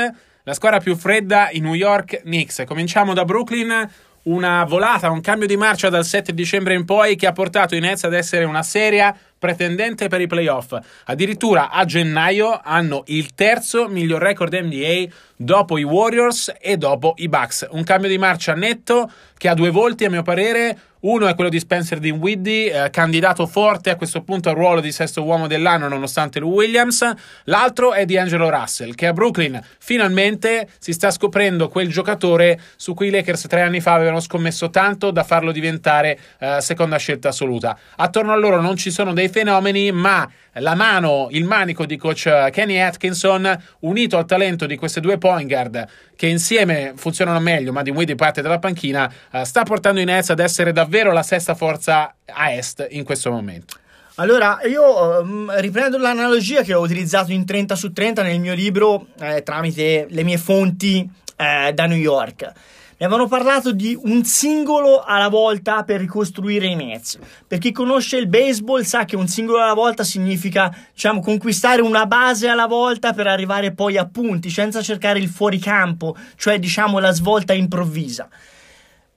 la 0.43 0.53
squadra 0.53 0.79
più 0.79 0.97
fredda, 0.97 1.49
i 1.51 1.59
New 1.59 1.75
York 1.75 2.23
Knicks. 2.23 2.63
Cominciamo 2.65 3.13
da 3.13 3.23
Brooklyn, 3.23 3.89
una 4.25 4.63
volata, 4.63 5.11
un 5.11 5.21
cambio 5.21 5.47
di 5.47 5.57
marcia 5.57 5.89
dal 5.89 6.05
7 6.05 6.33
dicembre 6.33 6.73
in 6.73 6.85
poi 6.85 7.15
che 7.15 7.27
ha 7.27 7.31
portato 7.31 7.75
i 7.75 7.79
Nets 7.79 8.05
ad 8.05 8.13
essere 8.13 8.45
una 8.45 8.63
seria 8.63 9.15
pretendente 9.37 10.07
per 10.07 10.21
i 10.21 10.27
playoff. 10.27 10.75
Addirittura 11.05 11.69
a 11.69 11.85
gennaio 11.85 12.59
hanno 12.63 13.03
il 13.07 13.35
terzo 13.35 13.87
miglior 13.87 14.21
record 14.21 14.53
NBA 14.55 15.13
dopo 15.35 15.77
i 15.77 15.83
Warriors 15.83 16.53
e 16.59 16.77
dopo 16.77 17.13
i 17.17 17.27
Bucks. 17.27 17.67
Un 17.69 17.83
cambio 17.83 18.09
di 18.09 18.17
marcia 18.17 18.55
netto 18.55 19.11
che 19.37 19.47
ha 19.47 19.53
due 19.53 19.69
volti 19.69 20.05
a 20.05 20.09
mio 20.09 20.23
parere 20.23 20.77
uno 21.05 21.27
è 21.27 21.35
quello 21.35 21.49
di 21.51 21.59
Spencer 21.59 21.99
Dinwiddie, 21.99 22.85
eh, 22.85 22.89
candidato 22.89 23.45
forte 23.45 23.91
a 23.91 23.95
questo 23.95 24.21
punto 24.23 24.49
al 24.49 24.55
ruolo 24.55 24.81
di 24.81 24.91
sesto 24.91 25.23
uomo 25.23 25.45
dell'anno 25.45 25.87
nonostante 25.87 26.39
Lou 26.39 26.53
Williams. 26.53 27.07
L'altro 27.43 27.93
è 27.93 28.05
di 28.05 28.17
Angelo 28.17 28.49
Russell, 28.49 28.95
che 28.95 29.05
a 29.05 29.13
Brooklyn 29.13 29.61
finalmente 29.77 30.67
si 30.79 30.93
sta 30.93 31.11
scoprendo 31.11 31.69
quel 31.69 31.89
giocatore 31.89 32.59
su 32.75 32.93
cui 32.95 33.07
i 33.07 33.11
Lakers 33.11 33.45
tre 33.47 33.61
anni 33.61 33.81
fa 33.81 33.93
avevano 33.93 34.19
scommesso 34.19 34.71
tanto 34.71 35.11
da 35.11 35.23
farlo 35.23 35.51
diventare 35.51 36.17
eh, 36.39 36.57
seconda 36.59 36.97
scelta 36.97 37.29
assoluta. 37.29 37.77
Attorno 37.97 38.31
a 38.31 38.35
loro 38.35 38.59
non 38.59 38.75
ci 38.75 38.89
sono 38.89 39.13
dei 39.13 39.29
fenomeni, 39.29 39.91
ma 39.91 40.27
la 40.59 40.73
mano, 40.73 41.27
il 41.31 41.43
manico 41.43 41.85
di 41.85 41.97
coach 41.97 42.49
Kenny 42.51 42.79
Atkinson, 42.79 43.63
unito 43.81 44.17
al 44.17 44.25
talento 44.25 44.65
di 44.65 44.77
queste 44.77 45.01
due 45.01 45.17
point 45.17 45.47
guard 45.47 45.87
che 46.15 46.27
insieme 46.27 46.93
funzionano 46.95 47.39
meglio, 47.39 47.71
ma 47.71 47.81
di 47.81 47.89
Dinwiddie 47.89 48.15
parte 48.15 48.41
dalla 48.41 48.59
panchina, 48.59 49.11
uh, 49.31 49.43
sta 49.43 49.63
portando 49.63 49.99
i 49.99 50.05
Nets 50.05 50.29
ad 50.29 50.39
essere 50.39 50.71
davvero 50.71 50.94
la 51.11 51.23
sesta 51.23 51.55
forza 51.55 52.15
a 52.25 52.51
est 52.51 52.85
in 52.91 53.03
questo 53.03 53.31
momento. 53.31 53.75
Allora, 54.15 54.59
io 54.65 55.21
um, 55.21 55.51
riprendo 55.59 55.97
l'analogia 55.97 56.61
che 56.61 56.73
ho 56.73 56.81
utilizzato 56.81 57.31
in 57.31 57.45
30 57.45 57.75
su 57.75 57.91
30 57.91 58.23
nel 58.23 58.39
mio 58.39 58.53
libro 58.53 59.07
eh, 59.19 59.43
tramite 59.43 60.07
le 60.09 60.23
mie 60.23 60.37
fonti 60.37 61.09
eh, 61.35 61.73
da 61.73 61.85
New 61.85 61.97
York 61.97 62.53
mi 62.97 63.05
avevano 63.05 63.27
parlato 63.27 63.73
di 63.73 63.97
un 64.03 64.23
singolo 64.23 65.01
alla 65.01 65.27
volta 65.27 65.83
per 65.83 65.99
ricostruire 65.99 66.67
i 66.67 66.75
Nets. 66.75 67.19
Per 67.45 67.57
chi 67.57 67.73
conosce 67.73 68.15
il 68.15 68.27
baseball 68.27 68.83
sa 68.83 69.03
che 69.03 69.17
un 69.17 69.27
singolo 69.27 69.61
alla 69.61 69.73
volta 69.73 70.05
significa, 70.05 70.73
diciamo, 70.93 71.19
conquistare 71.19 71.81
una 71.81 72.05
base 72.05 72.47
alla 72.47 72.67
volta 72.67 73.11
per 73.11 73.27
arrivare 73.27 73.73
poi 73.73 73.97
a 73.97 74.05
punti, 74.05 74.49
senza 74.49 74.81
cercare 74.81 75.19
il 75.19 75.27
fuoricampo, 75.27 76.15
cioè, 76.37 76.57
diciamo, 76.57 76.99
la 76.99 77.11
svolta 77.11 77.51
improvvisa. 77.51 78.29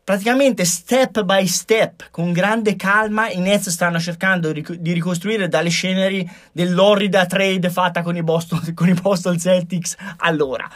Praticamente 0.09 0.65
step 0.65 1.21
by 1.21 1.47
step, 1.47 2.09
con 2.11 2.33
grande 2.33 2.77
calma, 2.77 3.29
i 3.31 3.41
Nets 3.41 3.69
stanno 3.69 4.01
cercando 4.01 4.53
di 4.53 4.93
ricostruire 4.95 5.49
dalle 5.49 5.69
ceneri 5.69 6.27
dell'orrida 6.51 7.27
trade 7.27 7.69
fatta 7.69 8.01
con 8.01 8.17
i 8.17 8.23
Boston, 8.23 8.59
con 8.73 8.89
i 8.89 8.95
Boston 8.95 9.39
Celtics 9.39 9.97
allora. 10.17 10.67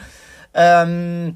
Um, 0.51 1.35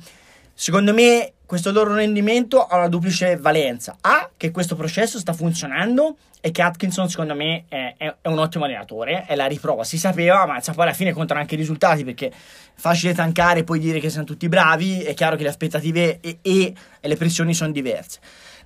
secondo 0.59 0.95
me 0.95 1.33
questo 1.45 1.71
loro 1.71 1.95
rendimento 1.95 2.67
ha 2.67 2.77
una 2.77 2.89
duplice 2.89 3.37
valenza. 3.37 3.97
A, 4.01 4.31
che 4.37 4.51
questo 4.51 4.75
processo 4.75 5.19
sta 5.19 5.33
funzionando 5.33 6.17
e 6.41 6.51
che 6.51 6.63
Atkinson 6.63 7.09
secondo 7.09 7.35
me 7.35 7.65
è, 7.69 7.95
è, 7.97 8.15
è 8.23 8.29
un 8.29 8.39
ottimo 8.39 8.65
allenatore, 8.65 9.27
è 9.27 9.37
la 9.37 9.47
riprova, 9.47 9.85
si 9.85 9.99
sapeva, 9.99 10.47
ma 10.47 10.59
poi 10.61 10.85
alla 10.85 10.93
fine 10.93 11.13
contano 11.13 11.39
anche 11.39 11.55
i 11.55 11.59
risultati 11.59 12.05
perché 12.05 12.29
è 12.29 12.33
facile 12.75 13.15
tancare 13.15 13.61
e 13.61 13.65
poi 13.65 13.79
dire 13.79 14.01
che 14.01 14.11
siamo 14.11 14.27
tutti 14.27 14.49
bravi, 14.49 15.03
è 15.03 15.15
chiaro 15.15 15.37
che 15.37 15.43
le 15.43 15.51
aspettative 15.51 16.19
e, 16.21 16.39
e, 16.41 16.75
e 17.01 17.09
le 17.09 17.17
pressioni 17.17 17.55
sono 17.55 17.71
diverse. 17.71 18.19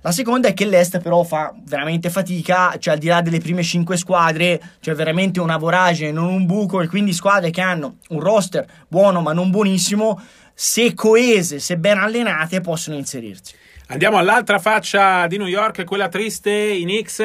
La 0.03 0.11
seconda 0.11 0.47
è 0.47 0.55
che 0.55 0.65
l'Est 0.65 0.99
però 0.99 1.21
fa 1.21 1.53
veramente 1.63 2.09
fatica, 2.09 2.75
cioè 2.79 2.95
al 2.95 2.99
di 2.99 3.05
là 3.05 3.21
delle 3.21 3.37
prime 3.37 3.61
5 3.61 3.97
squadre, 3.97 4.59
c'è 4.79 4.95
veramente 4.95 5.39
una 5.39 5.57
voragine, 5.57 6.11
non 6.11 6.25
un 6.25 6.47
buco, 6.47 6.81
e 6.81 6.87
quindi 6.87 7.13
squadre 7.13 7.51
che 7.51 7.61
hanno 7.61 7.97
un 8.09 8.19
roster 8.19 8.65
buono 8.87 9.21
ma 9.21 9.33
non 9.33 9.51
buonissimo 9.51 10.19
se 10.63 10.93
coese, 10.93 11.57
se 11.57 11.75
ben 11.75 11.97
allenate, 11.97 12.61
possono 12.61 12.95
inserirsi. 12.95 13.55
Andiamo 13.87 14.19
all'altra 14.19 14.59
faccia 14.59 15.25
di 15.25 15.37
New 15.37 15.47
York, 15.47 15.83
quella 15.85 16.07
triste, 16.07 16.51
i 16.51 16.83
Knicks. 16.83 17.23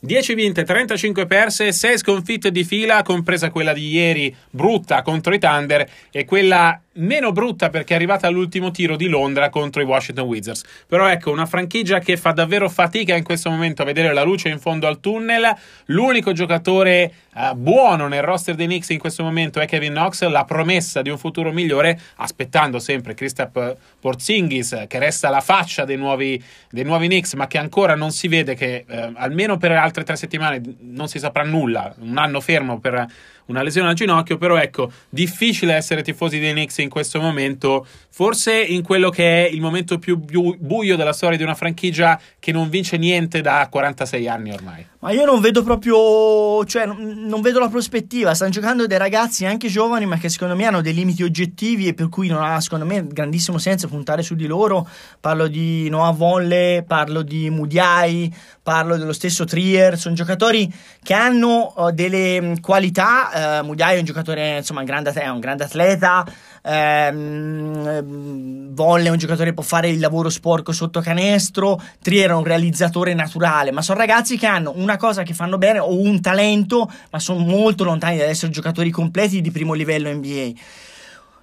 10 0.00 0.34
vinte, 0.34 0.62
35 0.62 1.26
perse, 1.26 1.72
6 1.72 1.98
sconfitte 1.98 2.52
di 2.52 2.62
fila, 2.62 3.02
compresa 3.02 3.50
quella 3.50 3.72
di 3.72 3.90
ieri 3.90 4.32
brutta 4.48 5.02
contro 5.02 5.34
i 5.34 5.40
Thunder 5.40 5.90
e 6.12 6.24
quella 6.24 6.80
meno 6.98 7.32
brutta 7.32 7.70
perché 7.70 7.92
è 7.92 7.96
arrivata 7.96 8.26
all'ultimo 8.26 8.70
tiro 8.70 8.96
di 8.96 9.06
Londra 9.08 9.50
contro 9.50 9.82
i 9.82 9.84
Washington 9.84 10.26
Wizards. 10.26 10.64
Però 10.86 11.06
ecco, 11.08 11.30
una 11.30 11.46
franchigia 11.46 11.98
che 11.98 12.16
fa 12.16 12.30
davvero 12.32 12.68
fatica 12.68 13.16
in 13.16 13.24
questo 13.24 13.50
momento 13.50 13.82
a 13.82 13.84
vedere 13.84 14.12
la 14.12 14.22
luce 14.22 14.48
in 14.48 14.58
fondo 14.58 14.86
al 14.86 15.00
tunnel. 15.00 15.54
L'unico 15.86 16.32
giocatore 16.32 17.12
uh, 17.34 17.54
buono 17.54 18.08
nel 18.08 18.22
roster 18.22 18.54
dei 18.54 18.66
Knicks 18.66 18.90
in 18.90 18.98
questo 18.98 19.22
momento 19.22 19.60
è 19.60 19.66
Kevin 19.66 19.92
Knox, 19.92 20.26
la 20.28 20.44
promessa 20.44 21.02
di 21.02 21.10
un 21.10 21.18
futuro 21.18 21.52
migliore, 21.52 21.98
aspettando 22.16 22.78
sempre 22.78 23.14
Kristaps 23.14 23.76
Porzingis, 24.00 24.84
che 24.86 24.98
resta 24.98 25.30
la 25.30 25.40
faccia 25.40 25.84
dei 25.84 25.96
nuovi, 25.96 26.42
dei 26.70 26.84
nuovi 26.84 27.06
Knicks, 27.06 27.34
ma 27.34 27.46
che 27.46 27.58
ancora 27.58 27.94
non 27.94 28.10
si 28.10 28.28
vede 28.28 28.54
che 28.54 28.84
uh, 28.88 29.12
almeno 29.14 29.56
per 29.56 29.72
altre 29.72 30.04
tre 30.04 30.16
settimane 30.16 30.60
non 30.80 31.08
si 31.08 31.18
saprà 31.18 31.44
nulla. 31.44 31.94
Un 32.00 32.18
anno 32.18 32.40
fermo 32.40 32.78
per 32.78 33.06
una 33.48 33.62
lesione 33.62 33.88
al 33.88 33.94
ginocchio, 33.94 34.38
però 34.38 34.56
ecco, 34.56 34.90
difficile 35.08 35.74
essere 35.74 36.02
tifosi 36.02 36.38
dei 36.38 36.52
Knicks 36.52 36.78
in 36.78 36.88
questo 36.88 37.20
momento, 37.20 37.86
forse 38.18 38.52
in 38.52 38.82
quello 38.82 39.10
che 39.10 39.46
è 39.46 39.48
il 39.48 39.60
momento 39.60 40.00
più 40.00 40.18
buio 40.18 40.96
della 40.96 41.12
storia 41.12 41.36
di 41.36 41.44
una 41.44 41.54
franchigia 41.54 42.18
che 42.40 42.50
non 42.50 42.68
vince 42.68 42.96
niente 42.96 43.40
da 43.40 43.68
46 43.70 44.28
anni 44.28 44.50
ormai. 44.50 44.84
Ma 45.00 45.12
io 45.12 45.24
non 45.24 45.40
vedo 45.40 45.62
proprio, 45.62 46.64
cioè 46.64 46.84
non 46.84 47.40
vedo 47.40 47.60
la 47.60 47.68
prospettiva, 47.68 48.34
stanno 48.34 48.50
giocando 48.50 48.88
dei 48.88 48.98
ragazzi 48.98 49.46
anche 49.46 49.68
giovani 49.68 50.04
ma 50.06 50.18
che 50.18 50.28
secondo 50.28 50.56
me 50.56 50.64
hanno 50.64 50.80
dei 50.80 50.94
limiti 50.94 51.22
oggettivi 51.22 51.86
e 51.86 51.94
per 51.94 52.08
cui 52.08 52.26
non 52.26 52.42
ha 52.42 52.60
secondo 52.60 52.84
me 52.84 53.06
grandissimo 53.06 53.58
senso 53.58 53.86
puntare 53.86 54.22
su 54.22 54.34
di 54.34 54.46
loro, 54.46 54.88
parlo 55.20 55.46
di 55.46 55.88
Noah 55.88 56.10
Volle, 56.10 56.84
parlo 56.84 57.22
di 57.22 57.48
Mudiai, 57.50 58.34
parlo 58.60 58.96
dello 58.96 59.12
stesso 59.12 59.44
Trier, 59.44 59.96
sono 59.96 60.16
giocatori 60.16 60.68
che 61.00 61.14
hanno 61.14 61.72
uh, 61.76 61.90
delle 61.92 62.56
qualità, 62.60 63.60
uh, 63.60 63.64
Mudiai 63.64 63.94
è 63.94 63.98
un 64.00 64.04
giocatore 64.04 64.56
insomma 64.56 64.80
un 64.80 64.86
grande, 64.86 65.12
è 65.12 65.28
un 65.28 65.38
grande 65.38 65.62
atleta, 65.62 66.26
ehm, 66.62 68.07
Volle 68.08 69.08
è 69.08 69.10
un 69.10 69.18
giocatore 69.18 69.48
che 69.48 69.54
può 69.54 69.62
fare 69.62 69.88
il 69.88 69.98
lavoro 69.98 70.30
sporco 70.30 70.72
sotto 70.72 71.00
canestro, 71.00 71.80
Trier 72.00 72.30
è 72.30 72.34
un 72.34 72.44
realizzatore 72.44 73.12
naturale, 73.12 73.70
ma 73.70 73.82
sono 73.82 73.98
ragazzi 73.98 74.38
che 74.38 74.46
hanno 74.46 74.72
una 74.76 74.96
cosa 74.96 75.22
che 75.22 75.34
fanno 75.34 75.58
bene 75.58 75.78
o 75.78 76.00
un 76.00 76.20
talento, 76.20 76.90
ma 77.10 77.18
sono 77.18 77.40
molto 77.40 77.84
lontani 77.84 78.16
dall'essere 78.16 78.52
giocatori 78.52 78.90
completi 78.90 79.40
di 79.40 79.50
primo 79.50 79.74
livello 79.74 80.10
NBA. 80.10 80.52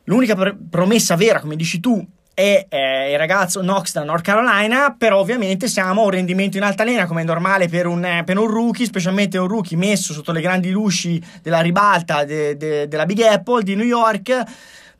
L'unica 0.06 0.36
pr- 0.36 0.56
promessa 0.70 1.16
vera, 1.16 1.40
come 1.40 1.56
dici 1.56 1.80
tu, 1.80 2.04
è 2.36 2.66
eh, 2.68 3.12
il 3.12 3.18
ragazzo 3.18 3.62
Knox 3.62 3.94
da 3.94 4.04
North 4.04 4.24
Carolina, 4.24 4.94
però 4.98 5.20
ovviamente 5.20 5.68
siamo 5.68 6.02
a 6.02 6.06
un 6.06 6.12
rendimento 6.12 6.58
in 6.58 6.64
altalena 6.64 7.06
come 7.06 7.22
è 7.22 7.24
normale 7.26 7.70
per 7.70 7.88
un, 7.88 8.24
per 8.26 8.38
un, 8.38 8.48
rookie, 8.48 8.86
specialmente 8.86 9.38
un 9.38 9.48
rookie 9.48 9.78
messo 9.78 10.12
sotto 10.12 10.34
le 10.34 10.42
grandi 10.42 10.70
luci 10.70 11.22
della 11.42 11.62
ribalta 11.62 12.26
de, 12.26 12.58
de, 12.58 12.88
della 12.90 13.06
Big 13.06 13.22
Apple 13.22 13.64
di 13.64 13.76
New 13.76 13.86
York 13.86 14.44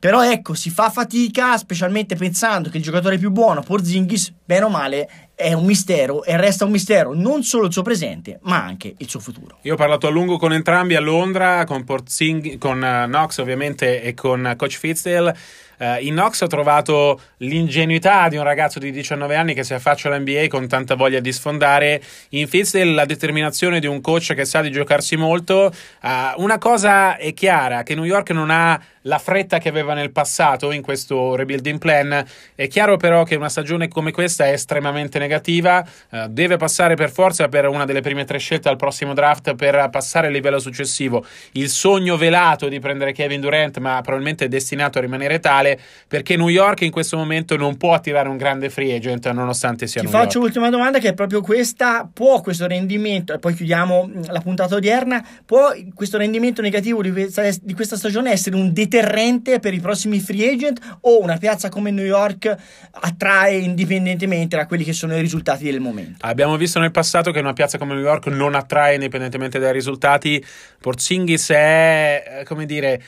però 0.06 0.22
ecco, 0.22 0.54
si 0.54 0.70
fa 0.70 0.88
fatica, 0.88 1.58
specialmente 1.58 2.14
pensando 2.14 2.70
che 2.70 2.76
il 2.76 2.82
giocatore 2.84 3.18
più 3.18 3.32
buono, 3.32 3.60
Porzingis, 3.60 4.32
bene 4.46 4.64
o 4.64 4.68
male, 4.70 5.08
è 5.34 5.52
un 5.52 5.66
mistero 5.66 6.24
e 6.24 6.34
resta 6.38 6.64
un 6.64 6.70
mistero 6.70 7.12
non 7.12 7.42
solo 7.42 7.66
il 7.66 7.72
suo 7.72 7.82
presente, 7.82 8.38
ma 8.42 8.64
anche 8.64 8.94
il 8.96 9.08
suo 9.08 9.20
futuro. 9.20 9.58
Io 9.62 9.74
ho 9.74 9.76
parlato 9.76 10.06
a 10.06 10.10
lungo 10.10 10.38
con 10.38 10.54
entrambi 10.54 10.94
a 10.94 11.00
Londra, 11.00 11.64
con, 11.64 11.84
Porzing- 11.84 12.56
con 12.56 12.78
uh, 12.78 13.06
Knox 13.06 13.38
ovviamente 13.38 14.00
e 14.00 14.14
con 14.14 14.48
uh, 14.50 14.56
Coach 14.56 14.78
Fitzdale. 14.78 15.36
Uh, 15.78 15.96
in 16.00 16.14
Knox 16.14 16.40
ho 16.40 16.46
trovato 16.46 17.20
l'ingenuità 17.38 18.28
di 18.30 18.38
un 18.38 18.44
ragazzo 18.44 18.78
di 18.78 18.90
19 18.90 19.36
anni 19.36 19.52
che 19.52 19.62
si 19.62 19.74
affaccia 19.74 20.08
all'NBA 20.08 20.46
con 20.48 20.66
tanta 20.68 20.94
voglia 20.94 21.20
di 21.20 21.30
sfondare. 21.30 22.02
In 22.30 22.48
Fitzdale 22.48 22.92
la 22.92 23.04
determinazione 23.04 23.78
di 23.78 23.86
un 23.86 24.00
coach 24.00 24.32
che 24.32 24.46
sa 24.46 24.62
di 24.62 24.70
giocarsi 24.70 25.16
molto. 25.16 25.70
Uh, 26.02 26.40
una 26.42 26.56
cosa 26.56 27.18
è 27.18 27.34
chiara, 27.34 27.82
che 27.82 27.94
New 27.94 28.04
York 28.04 28.30
non 28.30 28.48
ha 28.48 28.80
la 29.02 29.18
fretta 29.18 29.58
che 29.58 29.68
aveva 29.68 29.94
nel 29.94 30.12
passato 30.12 30.72
in 30.72 30.82
questo 30.82 31.34
rebuilding 31.34 31.78
plan. 31.78 32.24
È 32.54 32.66
chiaro 32.68 32.96
però 32.96 33.24
che 33.24 33.34
una 33.34 33.48
stagione 33.48 33.88
come 33.88 34.12
questa 34.12 34.35
è 34.44 34.52
estremamente 34.52 35.18
negativa, 35.18 35.86
uh, 36.10 36.26
deve 36.28 36.56
passare 36.56 36.94
per 36.94 37.10
forza 37.10 37.48
per 37.48 37.66
una 37.66 37.84
delle 37.84 38.00
prime 38.00 38.24
tre 38.24 38.38
scelte 38.38 38.68
al 38.68 38.76
prossimo 38.76 39.14
draft 39.14 39.54
per 39.54 39.88
passare 39.90 40.26
al 40.26 40.32
livello 40.32 40.58
successivo. 40.58 41.24
Il 41.52 41.68
sogno 41.68 42.16
velato 42.16 42.68
di 42.68 42.78
prendere 42.78 43.12
Kevin 43.12 43.40
Durant, 43.40 43.78
ma 43.78 44.00
probabilmente 44.02 44.44
è 44.44 44.48
destinato 44.48 44.98
a 44.98 45.00
rimanere 45.00 45.40
tale, 45.40 45.78
perché 46.06 46.36
New 46.36 46.48
York 46.48 46.82
in 46.82 46.90
questo 46.90 47.16
momento 47.16 47.56
non 47.56 47.76
può 47.76 47.94
attivare 47.94 48.28
un 48.28 48.36
grande 48.36 48.70
free 48.70 48.94
agent 48.94 49.30
nonostante 49.30 49.86
sia 49.86 50.00
Ti 50.00 50.06
New 50.06 50.14
faccio 50.14 50.38
York. 50.38 50.54
l'ultima 50.54 50.70
domanda 50.70 50.98
che 50.98 51.08
è 51.08 51.14
proprio 51.14 51.40
questa, 51.40 52.08
può 52.12 52.40
questo 52.40 52.66
rendimento, 52.66 53.32
e 53.32 53.38
poi 53.38 53.54
chiudiamo 53.54 54.10
la 54.26 54.40
puntata 54.40 54.74
odierna, 54.74 55.24
può 55.44 55.72
questo 55.94 56.18
rendimento 56.18 56.62
negativo 56.62 57.02
di 57.02 57.12
questa, 57.12 57.48
di 57.62 57.74
questa 57.74 57.96
stagione 57.96 58.30
essere 58.30 58.56
un 58.56 58.72
deterrente 58.72 59.60
per 59.60 59.74
i 59.74 59.80
prossimi 59.80 60.18
free 60.20 60.52
agent 60.52 60.98
o 61.02 61.20
una 61.20 61.36
piazza 61.36 61.68
come 61.68 61.90
New 61.90 62.04
York 62.04 62.54
attrae 62.90 63.56
indipendentemente 63.56 64.25
da 64.26 64.66
quelli 64.66 64.84
che 64.84 64.92
sono 64.92 65.16
i 65.16 65.20
risultati 65.20 65.64
del 65.64 65.80
momento? 65.80 66.26
Abbiamo 66.26 66.56
visto 66.56 66.78
nel 66.78 66.90
passato 66.90 67.30
che 67.30 67.38
una 67.38 67.52
piazza 67.52 67.78
come 67.78 67.94
New 67.94 68.02
York 68.02 68.26
non 68.26 68.54
attrae 68.54 68.94
indipendentemente 68.94 69.58
dai 69.58 69.72
risultati. 69.72 70.44
Porzingis 70.80 71.50
è, 71.50 72.42
come 72.44 72.66
dire, 72.66 73.02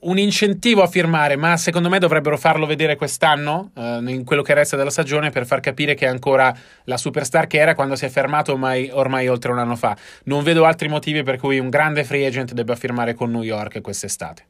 un 0.00 0.18
incentivo 0.18 0.82
a 0.82 0.86
firmare, 0.86 1.36
ma 1.36 1.56
secondo 1.56 1.88
me 1.88 1.98
dovrebbero 1.98 2.36
farlo 2.36 2.66
vedere 2.66 2.96
quest'anno, 2.96 3.70
eh, 3.76 4.00
in 4.06 4.24
quello 4.24 4.42
che 4.42 4.54
resta 4.54 4.76
della 4.76 4.90
stagione, 4.90 5.30
per 5.30 5.46
far 5.46 5.60
capire 5.60 5.94
che 5.94 6.06
è 6.06 6.08
ancora 6.08 6.54
la 6.84 6.96
superstar 6.96 7.46
che 7.46 7.58
era 7.58 7.74
quando 7.74 7.94
si 7.96 8.04
è 8.04 8.08
fermato 8.08 8.52
ormai, 8.52 8.90
ormai 8.92 9.28
oltre 9.28 9.52
un 9.52 9.58
anno 9.58 9.76
fa. 9.76 9.96
Non 10.24 10.42
vedo 10.42 10.64
altri 10.64 10.88
motivi 10.88 11.22
per 11.22 11.38
cui 11.38 11.58
un 11.58 11.68
grande 11.68 12.04
free 12.04 12.26
agent 12.26 12.52
debba 12.52 12.76
firmare 12.76 13.14
con 13.14 13.30
New 13.30 13.42
York 13.42 13.80
quest'estate. 13.80 14.44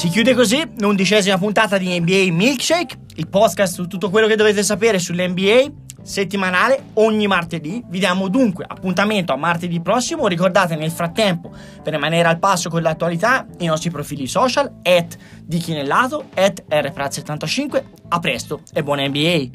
Si 0.00 0.08
chiude 0.08 0.32
così 0.32 0.66
l'undicesima 0.78 1.36
puntata 1.36 1.76
di 1.76 2.00
NBA 2.00 2.32
Milkshake, 2.32 3.00
il 3.16 3.28
podcast 3.28 3.74
su 3.74 3.86
tutto 3.86 4.08
quello 4.08 4.26
che 4.26 4.34
dovete 4.34 4.62
sapere 4.62 4.98
sull'NBA, 4.98 5.70
settimanale 6.00 6.84
ogni 6.94 7.26
martedì. 7.26 7.84
Vi 7.86 7.98
diamo 7.98 8.28
dunque 8.28 8.64
appuntamento 8.66 9.34
a 9.34 9.36
martedì 9.36 9.78
prossimo. 9.82 10.26
Ricordate 10.26 10.74
nel 10.74 10.90
frattempo, 10.90 11.54
per 11.82 11.92
rimanere 11.92 12.28
al 12.28 12.38
passo 12.38 12.70
con 12.70 12.80
l'attualità, 12.80 13.46
i 13.58 13.66
nostri 13.66 13.90
profili 13.90 14.26
social, 14.26 14.72
at 14.82 15.18
di 15.44 15.58
Chinellato, 15.58 16.30
at 16.32 16.64
rprat75. 16.66 17.82
A 18.08 18.18
presto 18.20 18.62
e 18.72 18.82
buona 18.82 19.06
NBA! 19.06 19.50